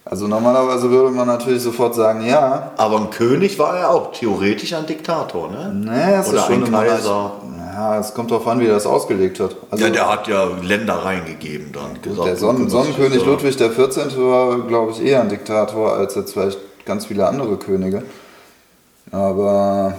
Also 0.08 0.27
normalerweise 0.27 0.91
würde 0.91 1.10
man 1.10 1.25
natürlich 1.25 1.63
sofort 1.63 1.95
sagen, 1.95 2.23
ja. 2.23 2.73
Aber 2.77 2.97
ein 2.97 3.10
König 3.10 3.58
war 3.58 3.75
er 3.75 3.89
auch 3.89 4.12
theoretisch 4.12 4.71
ein 4.73 4.86
Diktator, 4.86 5.49
ne? 5.49 5.73
Nee, 5.73 6.13
es 6.19 6.29
Oder 6.29 6.38
ist 6.38 6.45
schon 6.45 6.63
ein 6.63 6.71
Kaiser. 6.71 7.31
Ja, 7.75 7.99
es 7.99 8.13
kommt 8.13 8.31
darauf 8.31 8.47
an, 8.47 8.61
wie 8.61 8.67
er 8.67 8.73
das 8.75 8.85
ausgelegt 8.85 9.41
hat. 9.41 9.53
Also 9.69 9.83
Ja, 9.83 9.89
der 9.91 10.09
hat 10.09 10.27
ja 10.29 10.47
Länder 10.63 10.93
reingegeben 11.03 11.73
dann. 11.73 12.01
gesagt, 12.01 12.25
der 12.25 12.38
Sonnen 12.38 12.69
Sonnenkönig 12.69 13.21
äh, 13.21 13.25
Ludwig 13.25 13.57
XIV. 13.57 14.17
war, 14.17 14.59
glaube 14.61 14.93
ich, 14.93 15.03
eher 15.03 15.19
ein 15.19 15.27
Diktator 15.27 15.93
als 15.93 16.15
jetzt 16.15 16.31
vielleicht 16.31 16.57
ganz 16.85 17.05
viele 17.07 17.27
andere 17.27 17.57
Könige. 17.57 18.03
Aber 19.11 19.93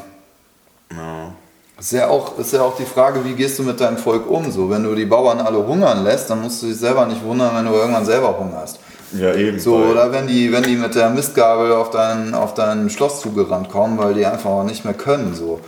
Ja. 0.90 1.32
ist 1.78 1.92
ja, 1.92 2.08
auch, 2.08 2.38
ist 2.38 2.54
ja 2.54 2.62
auch 2.62 2.76
die 2.76 2.84
Frage, 2.86 3.24
wie 3.26 3.34
gehst 3.34 3.58
du 3.58 3.62
mit 3.62 3.78
deinem 3.78 3.98
Volk 3.98 4.28
um? 4.30 4.50
So, 4.50 4.70
wenn 4.70 4.82
du 4.84 4.94
die 4.94 5.04
Bauern 5.04 5.40
alle 5.40 5.66
hungern 5.66 6.02
lässt, 6.02 6.30
dann 6.30 6.40
musst 6.42 6.62
du 6.62 6.66
dich 6.68 6.76
selber 6.78 7.04
nicht 7.04 7.22
wundern, 7.24 7.54
wenn 7.56 7.66
du 7.66 7.72
irgendwann 7.72 8.06
selber 8.06 8.38
hungerst. 8.38 8.80
Ja, 9.12 9.34
eben. 9.34 9.58
So, 9.60 9.76
oder 9.76 10.12
wenn 10.12 10.26
die, 10.26 10.50
wenn 10.50 10.62
die 10.62 10.76
mit 10.76 10.94
der 10.94 11.10
Mistgabel 11.10 11.72
auf 11.72 11.90
dein, 11.90 12.34
auf 12.34 12.54
dein 12.54 12.88
Schloss 12.90 13.20
zugerannt 13.20 13.68
kommen, 13.70 13.98
weil 13.98 14.14
die 14.14 14.24
einfach 14.26 14.50
auch 14.50 14.64
nicht 14.64 14.84
mehr 14.84 14.94
können. 14.94 15.34
So. 15.34 15.60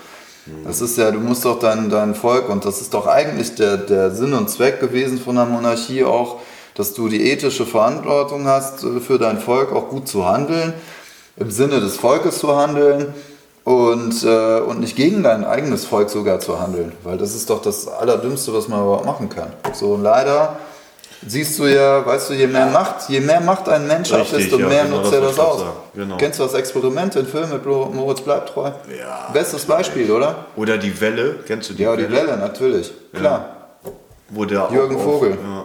Das 0.64 0.80
ist 0.80 0.98
ja, 0.98 1.10
du 1.10 1.18
musst 1.18 1.44
doch 1.44 1.58
dein, 1.58 1.90
dein 1.90 2.14
Volk, 2.14 2.48
und 2.48 2.64
das 2.64 2.80
ist 2.80 2.94
doch 2.94 3.06
eigentlich 3.06 3.54
der, 3.54 3.76
der 3.76 4.10
Sinn 4.10 4.34
und 4.34 4.50
Zweck 4.50 4.80
gewesen 4.80 5.18
von 5.18 5.36
der 5.36 5.46
Monarchie 5.46 6.04
auch, 6.04 6.40
dass 6.74 6.94
du 6.94 7.08
die 7.08 7.30
ethische 7.30 7.66
Verantwortung 7.66 8.46
hast, 8.46 8.84
äh, 8.84 9.00
für 9.00 9.18
dein 9.18 9.38
Volk 9.38 9.72
auch 9.72 9.88
gut 9.88 10.08
zu 10.08 10.28
handeln, 10.28 10.74
im 11.36 11.50
Sinne 11.50 11.80
des 11.80 11.96
Volkes 11.96 12.38
zu 12.38 12.56
handeln 12.56 13.14
und, 13.64 14.24
äh, 14.24 14.60
und 14.60 14.80
nicht 14.80 14.96
gegen 14.96 15.22
dein 15.22 15.44
eigenes 15.44 15.84
Volk 15.84 16.10
sogar 16.10 16.40
zu 16.40 16.60
handeln. 16.60 16.92
Weil 17.02 17.18
das 17.18 17.34
ist 17.34 17.50
doch 17.50 17.60
das 17.60 17.88
Allerdümmste, 17.88 18.54
was 18.54 18.68
man 18.68 18.80
überhaupt 18.80 19.06
machen 19.06 19.28
kann. 19.28 19.52
So, 19.72 19.94
und 19.94 20.02
leider 20.02 20.58
siehst 21.26 21.58
du 21.58 21.66
ja, 21.66 22.04
weißt 22.04 22.30
du, 22.30 22.34
je 22.34 22.46
mehr 22.46 22.66
Macht, 22.66 23.08
je 23.08 23.20
mehr 23.20 23.40
Macht 23.40 23.68
ein 23.68 23.86
Mensch 23.86 24.12
hat, 24.12 24.30
desto 24.32 24.58
ja, 24.58 24.68
mehr 24.68 24.84
genau 24.84 24.98
nutzt 25.00 25.12
er 25.12 25.20
das 25.20 25.38
aus. 25.38 25.62
genau. 25.94 26.16
Kennst 26.16 26.38
du 26.38 26.44
das 26.44 26.54
Experiment, 26.54 27.14
den 27.14 27.26
Film 27.26 27.50
mit 27.50 27.64
Moritz 27.66 28.20
Bleibtreu? 28.20 28.70
Ja, 28.98 29.30
Bestes 29.32 29.64
Beispiel, 29.64 30.10
oder? 30.10 30.46
Oder 30.56 30.78
die 30.78 30.98
Welle, 31.00 31.36
kennst 31.46 31.70
du 31.70 31.74
die 31.74 31.82
Ja, 31.82 31.96
die 31.96 32.10
Welle, 32.10 32.36
natürlich. 32.36 32.92
Klar. 33.12 33.56
Wo 34.30 34.44
der 34.44 34.68
Jürgen 34.70 34.96
auch 34.96 35.02
Vogel. 35.02 35.30
ja. 35.42 35.64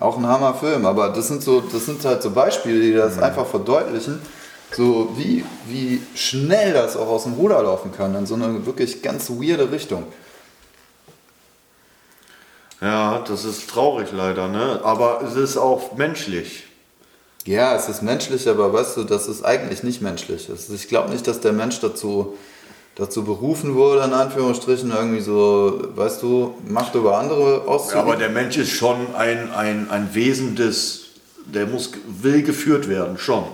Auch 0.00 0.16
ein 0.16 0.26
Hammerfilm, 0.26 0.86
aber 0.86 1.10
das 1.10 1.28
sind 1.28 1.42
so, 1.42 1.60
das 1.60 1.84
sind 1.84 2.02
halt 2.06 2.22
so 2.22 2.30
Beispiele, 2.30 2.80
die 2.80 2.94
das 2.94 3.18
einfach 3.20 3.44
verdeutlichen, 3.44 4.18
so 4.72 5.10
wie, 5.16 5.44
wie 5.66 6.00
schnell 6.14 6.72
das 6.72 6.96
auch 6.96 7.08
aus 7.08 7.24
dem 7.24 7.34
Ruder 7.34 7.62
laufen 7.62 7.92
kann, 7.92 8.14
in 8.14 8.24
so 8.24 8.34
eine 8.34 8.64
wirklich 8.64 9.02
ganz 9.02 9.28
weirde 9.28 9.70
Richtung. 9.70 10.04
Ja, 12.80 13.18
das 13.26 13.44
ist 13.44 13.68
traurig 13.70 14.08
leider, 14.12 14.48
ne? 14.48 14.80
Aber 14.82 15.22
es 15.26 15.36
ist 15.36 15.56
auch 15.56 15.96
menschlich. 15.96 16.64
Ja, 17.46 17.74
es 17.74 17.88
ist 17.88 18.02
menschlich, 18.02 18.48
aber 18.48 18.72
weißt 18.72 18.96
du, 18.98 19.04
das 19.04 19.26
ist 19.26 19.44
eigentlich 19.44 19.82
nicht 19.82 20.02
menschlich. 20.02 20.48
Ist, 20.48 20.70
ich 20.70 20.88
glaube 20.88 21.10
nicht, 21.10 21.26
dass 21.26 21.40
der 21.40 21.52
Mensch 21.52 21.80
dazu, 21.80 22.34
dazu 22.96 23.24
berufen 23.24 23.74
wurde, 23.74 24.04
in 24.04 24.12
Anführungsstrichen, 24.12 24.90
irgendwie 24.92 25.20
so, 25.20 25.82
weißt 25.94 26.22
du, 26.22 26.54
Macht 26.68 26.94
über 26.94 27.18
andere 27.18 27.58
Ja, 27.58 27.64
auszuüben. 27.64 28.02
aber 28.02 28.16
der 28.16 28.28
Mensch 28.28 28.56
ist 28.58 28.70
schon 28.70 29.14
ein, 29.14 29.52
ein, 29.52 29.90
ein 29.90 30.14
Wesen 30.14 30.54
des, 30.54 31.06
der 31.46 31.66
muss, 31.66 31.92
will 32.06 32.42
geführt 32.42 32.88
werden, 32.88 33.16
schon. 33.18 33.44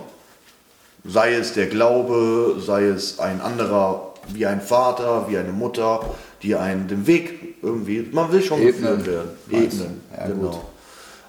Sei 1.05 1.33
es 1.33 1.53
der 1.53 1.67
Glaube, 1.67 2.55
sei 2.59 2.83
es 2.87 3.19
ein 3.19 3.39
anderer, 3.39 4.13
wie 4.27 4.45
ein 4.45 4.59
Vater, 4.61 5.27
wie 5.29 5.37
eine 5.37 5.53
Mutter, 5.53 6.01
die 6.43 6.55
einen 6.55 6.87
den 6.87 7.07
Weg 7.07 7.55
irgendwie, 7.61 8.07
man 8.11 8.31
will 8.31 8.41
schon 8.41 8.61
Ebnen, 8.61 8.97
geführt 8.97 9.07
werden. 9.07 9.29
Ebnen, 9.49 10.01
Ja, 10.17 10.27
genau. 10.27 10.49
gut. 10.49 10.59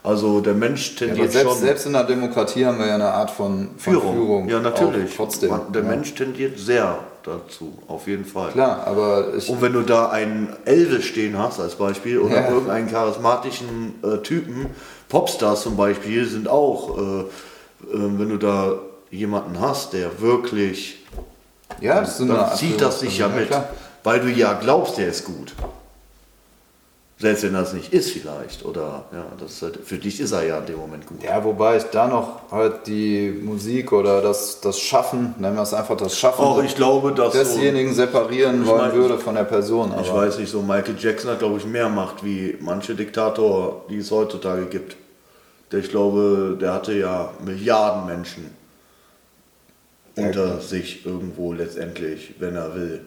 Also 0.04 0.40
der 0.40 0.54
Mensch 0.54 0.92
Ja, 1.00 1.06
tendiert 1.06 1.32
selbst, 1.32 1.50
schon 1.52 1.60
selbst 1.60 1.86
in 1.86 1.92
der 1.92 2.04
Demokratie 2.04 2.64
haben 2.64 2.78
wir 2.78 2.86
ja 2.86 2.94
eine 2.94 3.12
Art 3.12 3.30
von, 3.30 3.70
von 3.76 3.92
Führung. 3.92 4.14
Führung. 4.14 4.48
Ja, 4.48 4.60
natürlich. 4.60 5.14
Trotzdem. 5.14 5.50
Man, 5.50 5.72
der 5.72 5.82
ja. 5.82 5.88
Mensch 5.88 6.14
tendiert 6.14 6.58
sehr 6.58 6.98
dazu, 7.24 7.76
auf 7.88 8.06
jeden 8.06 8.24
Fall. 8.24 8.52
Klar, 8.52 8.86
aber 8.86 9.34
ich, 9.36 9.48
Und 9.50 9.60
wenn 9.60 9.72
du 9.72 9.82
da 9.82 10.08
einen 10.10 10.48
Elvis 10.64 11.04
stehen 11.04 11.36
hast 11.36 11.60
als 11.60 11.74
Beispiel 11.74 12.18
oder 12.20 12.36
Ja. 12.36 12.48
irgendeinen 12.48 12.88
charismatischen 12.90 13.94
äh, 14.02 14.18
Typen, 14.18 14.66
Popstars 15.08 15.62
zum 15.62 15.76
Beispiel 15.76 16.24
sind 16.26 16.48
auch, 16.48 16.96
äh, 16.96 17.00
äh, 17.02 17.24
wenn 17.92 18.28
du 18.30 18.36
da 18.38 18.78
jemanden 19.10 19.60
hast, 19.60 19.92
der 19.94 20.20
wirklich, 20.20 21.04
ja, 21.80 22.00
das 22.00 22.18
dann 22.18 22.30
Art 22.30 22.56
zieht 22.56 22.80
das 22.80 23.00
sich 23.00 23.18
ja 23.18 23.26
Führung. 23.26 23.40
mit, 23.40 23.48
klar. 23.48 23.68
Weil 24.04 24.20
du 24.20 24.28
ja 24.28 24.54
glaubst, 24.54 24.98
der 24.98 25.08
ist 25.08 25.24
gut. 25.24 25.54
Selbst 27.20 27.42
wenn 27.42 27.52
das 27.52 27.72
nicht 27.72 27.92
ist 27.92 28.12
vielleicht 28.12 28.64
oder 28.64 29.06
ja, 29.12 29.26
das 29.40 29.54
ist 29.54 29.62
halt, 29.62 29.78
für 29.84 29.98
dich 29.98 30.20
ist 30.20 30.30
er 30.30 30.44
ja 30.46 30.58
in 30.58 30.66
dem 30.66 30.76
Moment 30.76 31.04
gut. 31.04 31.20
Ja, 31.24 31.42
wobei 31.42 31.76
ich 31.76 31.82
da 31.84 32.06
noch 32.06 32.42
halt 32.52 32.86
die 32.86 33.30
Musik 33.42 33.90
oder 33.90 34.22
das, 34.22 34.60
das 34.60 34.78
Schaffen, 34.78 35.34
nennen 35.38 35.56
wir 35.56 35.62
es 35.64 35.74
einfach 35.74 35.96
das 35.96 36.16
Schaffen 36.16 36.44
Auch 36.44 36.62
ich 36.62 36.76
glaube, 36.76 37.10
dass 37.12 37.32
so, 37.32 37.40
desjenigen 37.40 37.92
separieren 37.92 38.62
Ich 38.62 38.68
wollen 38.68 38.82
mein- 38.82 38.92
würde 38.94 39.18
von 39.18 39.34
der 39.34 39.42
Person. 39.42 39.92
ich 40.00 40.08
aber- 40.10 40.26
weiß 40.28 40.38
nicht, 40.38 40.48
so 40.48 40.62
Michael 40.62 40.94
Jackson 40.96 41.32
hat 41.32 41.40
glaube 41.40 41.58
ich 41.58 41.66
mehr 41.66 41.88
Macht 41.88 42.24
wie 42.24 42.56
manche 42.60 42.94
Diktator, 42.94 43.84
die 43.90 43.98
es 43.98 44.12
heutzutage 44.12 44.66
gibt. 44.66 44.94
Der, 45.72 45.80
ich 45.80 45.90
glaube, 45.90 46.56
der 46.60 46.72
hatte 46.72 46.92
ja 46.92 47.32
Milliarden 47.44 48.06
Menschen 48.06 48.54
unter 50.16 50.60
sich 50.60 51.04
irgendwo 51.04 51.52
letztendlich, 51.52 52.34
wenn 52.38 52.54
er 52.54 52.74
will. 52.76 53.00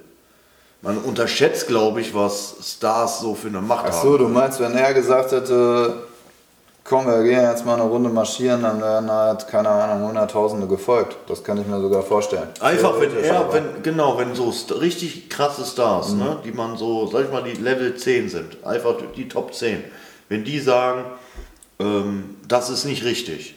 Man 0.82 0.98
unterschätzt, 0.98 1.68
glaube 1.68 2.02
ich, 2.02 2.14
was 2.16 2.56
Stars 2.64 3.20
so 3.20 3.36
für 3.36 3.48
eine 3.50 3.62
Macht 3.62 3.86
Ach 3.88 3.94
so, 3.94 4.14
haben. 4.14 4.18
du 4.18 4.28
meinst, 4.30 4.60
wenn 4.60 4.74
er 4.74 4.94
gesagt 4.94 5.32
hätte, 5.32 6.08
komm, 6.84 7.06
wir 7.06 7.22
gehen 7.24 7.42
jetzt 7.42 7.66
mal 7.66 7.76
eine 7.76 7.84
Runde 7.84 8.10
marschieren, 8.10 8.64
dann 8.64 8.82
wären 8.82 9.12
halt, 9.12 9.48
keine 9.48 9.70
Ahnung, 9.70 10.08
Hunderttausende 10.08 10.66
gefolgt. 10.66 11.18
Das 11.28 11.44
kann 11.44 11.60
ich 11.62 11.68
mir 11.68 11.80
sogar 11.80 12.02
vorstellen. 12.02 12.50
Einfach, 12.60 13.00
wenn 13.00 13.16
er, 13.24 13.54
wenn, 13.54 13.84
genau, 13.84 14.18
wenn 14.18 14.34
so 14.34 14.52
richtig 14.74 15.30
krasse 15.30 15.66
Stars, 15.66 16.14
ne, 16.14 16.38
die 16.44 16.52
man 16.52 16.76
so, 16.78 17.06
sag 17.08 17.26
ich 17.26 17.32
mal, 17.32 17.44
die 17.44 17.62
Level 17.62 17.96
10 17.96 18.30
sind, 18.30 18.64
einfach 18.66 18.96
die 19.16 19.28
Top 19.28 19.54
10, 19.54 19.84
wenn 20.30 20.44
die 20.44 20.60
sagen, 20.60 21.04
ähm, 21.80 22.38
das 22.48 22.72
ist 22.72 22.86
nicht 22.86 23.04
richtig, 23.04 23.56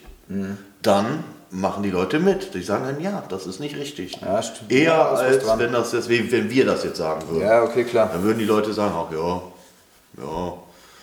dann 0.81 1.23
machen 1.55 1.83
die 1.83 1.89
Leute 1.89 2.19
mit. 2.19 2.53
Die 2.53 2.61
sagen 2.61 2.85
dann, 2.85 2.99
ja, 3.01 3.23
das 3.29 3.47
ist 3.47 3.59
nicht 3.59 3.75
richtig. 3.75 4.19
Ja. 4.21 4.41
Eher 4.69 4.83
Ja, 4.83 5.09
als 5.09 5.57
wenn, 5.57 5.71
das 5.71 5.91
jetzt, 5.93 6.09
wenn 6.09 6.49
wir 6.49 6.65
das 6.65 6.83
jetzt 6.83 6.97
sagen 6.97 7.27
würden. 7.29 7.47
Ja, 7.47 7.63
okay, 7.63 7.83
klar. 7.83 8.09
Dann 8.11 8.23
würden 8.23 8.39
die 8.39 8.45
Leute 8.45 8.73
sagen, 8.73 8.93
ach 8.95 9.11
ja, 9.11 9.41
ja. 10.23 10.53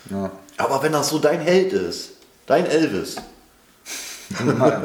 Ja. 0.09 0.31
Aber 0.57 0.83
wenn 0.83 0.91
das 0.91 1.09
so 1.09 1.19
dein 1.19 1.39
Held 1.39 1.73
ist, 1.73 2.11
dein 2.45 2.65
Elvis, 2.65 3.15
mein, 4.43 4.81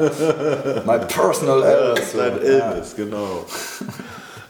my 0.85 0.99
personal 1.07 1.63
Elvis. 1.63 2.13
Ja, 2.13 2.29
dein 2.29 2.41
Elvis, 2.41 2.95
genau. 2.95 3.45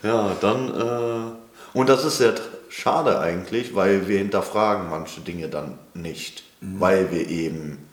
Ja, 0.03 0.31
dann, 0.39 0.69
äh, 0.69 1.77
und 1.77 1.89
das 1.89 2.05
ist 2.05 2.19
sehr 2.19 2.35
schade 2.69 3.19
eigentlich, 3.19 3.75
weil 3.75 4.07
wir 4.07 4.19
hinterfragen 4.19 4.89
manche 4.89 5.21
Dinge 5.21 5.49
dann 5.49 5.77
nicht. 5.93 6.43
Weil 6.61 7.11
wir 7.11 7.27
eben, 7.27 7.85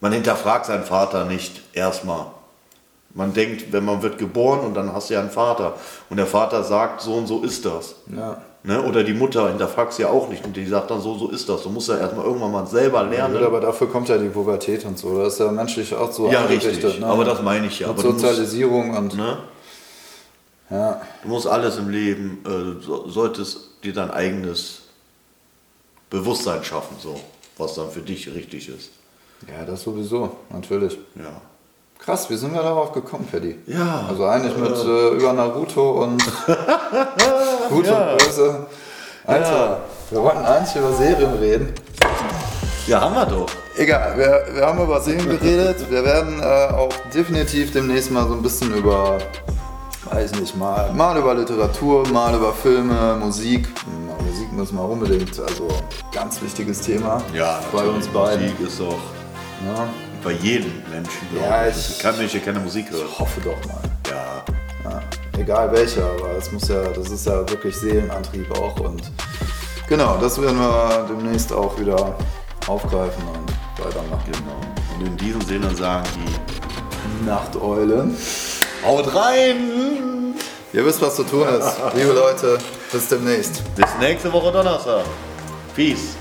man 0.00 0.12
hinterfragt 0.12 0.66
seinen 0.66 0.84
Vater 0.84 1.24
nicht 1.24 1.60
erstmal. 1.72 2.26
Man 3.14 3.32
denkt, 3.32 3.72
wenn 3.72 3.84
man 3.84 4.02
wird 4.02 4.18
geboren 4.18 4.60
und 4.60 4.74
dann 4.74 4.92
hast 4.92 5.10
du 5.10 5.14
ja 5.14 5.20
einen 5.20 5.30
Vater 5.30 5.74
und 6.10 6.16
der 6.16 6.26
Vater 6.26 6.62
sagt, 6.62 7.00
so 7.00 7.14
und 7.14 7.26
so 7.26 7.42
ist 7.42 7.64
das. 7.64 7.96
Ja. 8.14 8.40
Ne? 8.62 8.82
Oder 8.82 9.02
die 9.02 9.14
Mutter 9.14 9.48
hinterfragt 9.48 9.94
sie 9.94 10.02
ja 10.02 10.08
auch 10.10 10.28
nicht 10.28 10.44
und 10.44 10.54
die 10.56 10.66
sagt 10.66 10.90
dann, 10.90 11.00
so 11.00 11.16
so 11.18 11.28
ist 11.30 11.48
das. 11.48 11.62
Du 11.62 11.70
musst 11.70 11.88
ja 11.88 11.96
erstmal 11.96 12.24
irgendwann 12.26 12.52
mal 12.52 12.66
selber 12.66 13.02
lernen. 13.04 13.34
Gut, 13.34 13.42
aber 13.42 13.60
dafür 13.60 13.88
kommt 13.90 14.08
ja 14.08 14.18
die 14.18 14.28
Pubertät 14.28 14.84
und 14.84 14.98
so. 14.98 15.18
Das 15.18 15.32
ist 15.34 15.38
ja 15.40 15.50
menschlich 15.50 15.92
auch 15.94 16.12
so 16.12 16.30
Ja, 16.30 16.44
richtig. 16.44 17.02
Aber 17.02 17.24
das 17.24 17.42
meine 17.42 17.66
ich 17.66 17.80
ja. 17.80 17.88
Mit 17.88 17.98
du 17.98 18.12
musst- 18.12 18.20
Sozialisierung 18.20 18.96
und 18.96 19.16
ne? 19.16 19.38
ja. 20.70 21.00
Du 21.22 21.28
musst 21.28 21.46
alles 21.46 21.78
im 21.78 21.88
Leben, 21.88 22.44
äh, 22.46 22.84
so, 22.84 23.08
solltest 23.08 23.58
dir 23.82 23.92
dein 23.94 24.10
eigenes 24.10 24.82
Bewusstsein 26.10 26.62
schaffen, 26.62 26.96
so, 27.00 27.18
was 27.56 27.74
dann 27.74 27.90
für 27.90 28.00
dich 28.02 28.32
richtig 28.34 28.68
ist. 28.68 28.90
ja, 29.48 29.64
das 29.64 29.82
sowieso, 29.82 30.36
natürlich. 30.50 30.98
Ja. 31.16 31.40
Krass, 32.04 32.30
wie 32.30 32.36
sind 32.36 32.54
wir 32.54 32.62
darauf 32.62 32.92
gekommen, 32.92 33.28
Paddy? 33.30 33.58
Ja. 33.66 34.06
Also 34.08 34.24
eigentlich 34.24 34.56
mit 34.56 34.74
äh, 34.74 35.08
über 35.16 35.32
Naruto 35.32 36.02
und 36.04 36.22
Gut 37.68 37.86
Ja. 37.86 38.12
und 38.12 38.18
Böse. 38.18 38.66
Alter, 39.26 39.80
wir 40.10 40.22
wollten 40.22 40.38
eigentlich 40.44 40.74
über 40.76 40.92
Serien 40.94 41.34
reden. 41.34 41.74
Ja, 42.86 43.02
haben 43.02 43.14
wir 43.14 43.26
doch. 43.26 43.46
Egal, 43.76 44.16
wir, 44.16 44.46
wir 44.54 44.66
haben 44.66 44.82
über 44.82 44.98
Serien 45.00 45.28
geredet. 45.40 45.90
Wir 45.90 46.02
werden 46.04 46.40
äh, 46.42 46.72
auch 46.72 46.88
definitiv 47.14 47.72
demnächst 47.72 48.10
mal 48.10 48.26
so 48.26 48.32
ein 48.32 48.42
bisschen 48.42 48.74
über, 48.74 49.18
weiß 50.10 50.32
nicht, 50.36 50.56
mal, 50.56 50.90
mal 50.94 51.16
über 51.18 51.34
Literatur, 51.34 52.08
mal 52.08 52.34
über 52.34 52.52
Filme, 52.54 53.16
Musik. 53.20 53.68
Na, 54.06 54.14
Musik 54.24 54.50
müssen 54.52 54.76
wir 54.76 54.84
unbedingt, 54.88 55.38
also 55.38 55.68
ganz 56.12 56.40
wichtiges 56.40 56.80
Thema 56.80 57.22
Ja, 57.34 57.60
bei 57.72 57.84
uns 57.84 58.08
beiden. 58.08 58.42
Musik 58.50 58.60
ist 58.66 58.80
doch 58.80 58.96
Ja, 59.66 59.86
bei 60.22 60.32
jedem 60.32 60.72
Menschen, 60.90 61.28
glaube 61.32 61.46
Ja, 61.46 61.66
ich. 61.66 61.76
ich- 61.76 61.90
Ich 61.96 61.98
kann 62.00 62.14
der 62.18 62.40
keine 62.40 62.60
Musik 62.60 62.90
hört. 62.90 63.04
ich 63.10 63.18
hoffe 63.18 63.40
doch 63.40 63.64
mal. 63.66 63.80
Ja. 64.08 64.44
Ja, 64.84 65.00
egal 65.38 65.70
welcher, 65.72 66.04
aber 66.04 66.34
das 66.34 66.50
muss 66.52 66.68
ja, 66.68 66.82
das 66.84 67.10
ist 67.10 67.26
ja 67.26 67.38
wirklich 67.48 67.76
Seelenantrieb 67.76 68.50
auch 68.58 68.78
und 68.80 69.02
genau, 69.88 70.16
das 70.18 70.40
werden 70.40 70.58
wir 70.58 71.06
demnächst 71.08 71.52
auch 71.52 71.78
wieder 71.78 72.16
aufgreifen 72.66 73.22
und 73.28 73.84
weitermachen. 73.84 74.24
Genau. 74.32 74.98
Und 74.98 75.06
in 75.06 75.16
diesem 75.18 75.40
Sinne 75.42 75.74
sagen 75.74 76.04
die, 76.16 77.26
Nachteule. 77.26 78.10
haut 78.84 79.14
rein! 79.14 80.34
Ihr 80.72 80.86
wisst, 80.86 81.02
was 81.02 81.16
zu 81.16 81.24
tun 81.24 81.46
ist. 81.48 81.76
Liebe 81.94 82.12
Leute, 82.12 82.58
bis 82.92 83.08
demnächst. 83.08 83.62
Bis 83.74 83.86
nächste 84.00 84.32
Woche 84.32 84.52
Donnerstag. 84.52 85.04
Peace. 85.74 86.16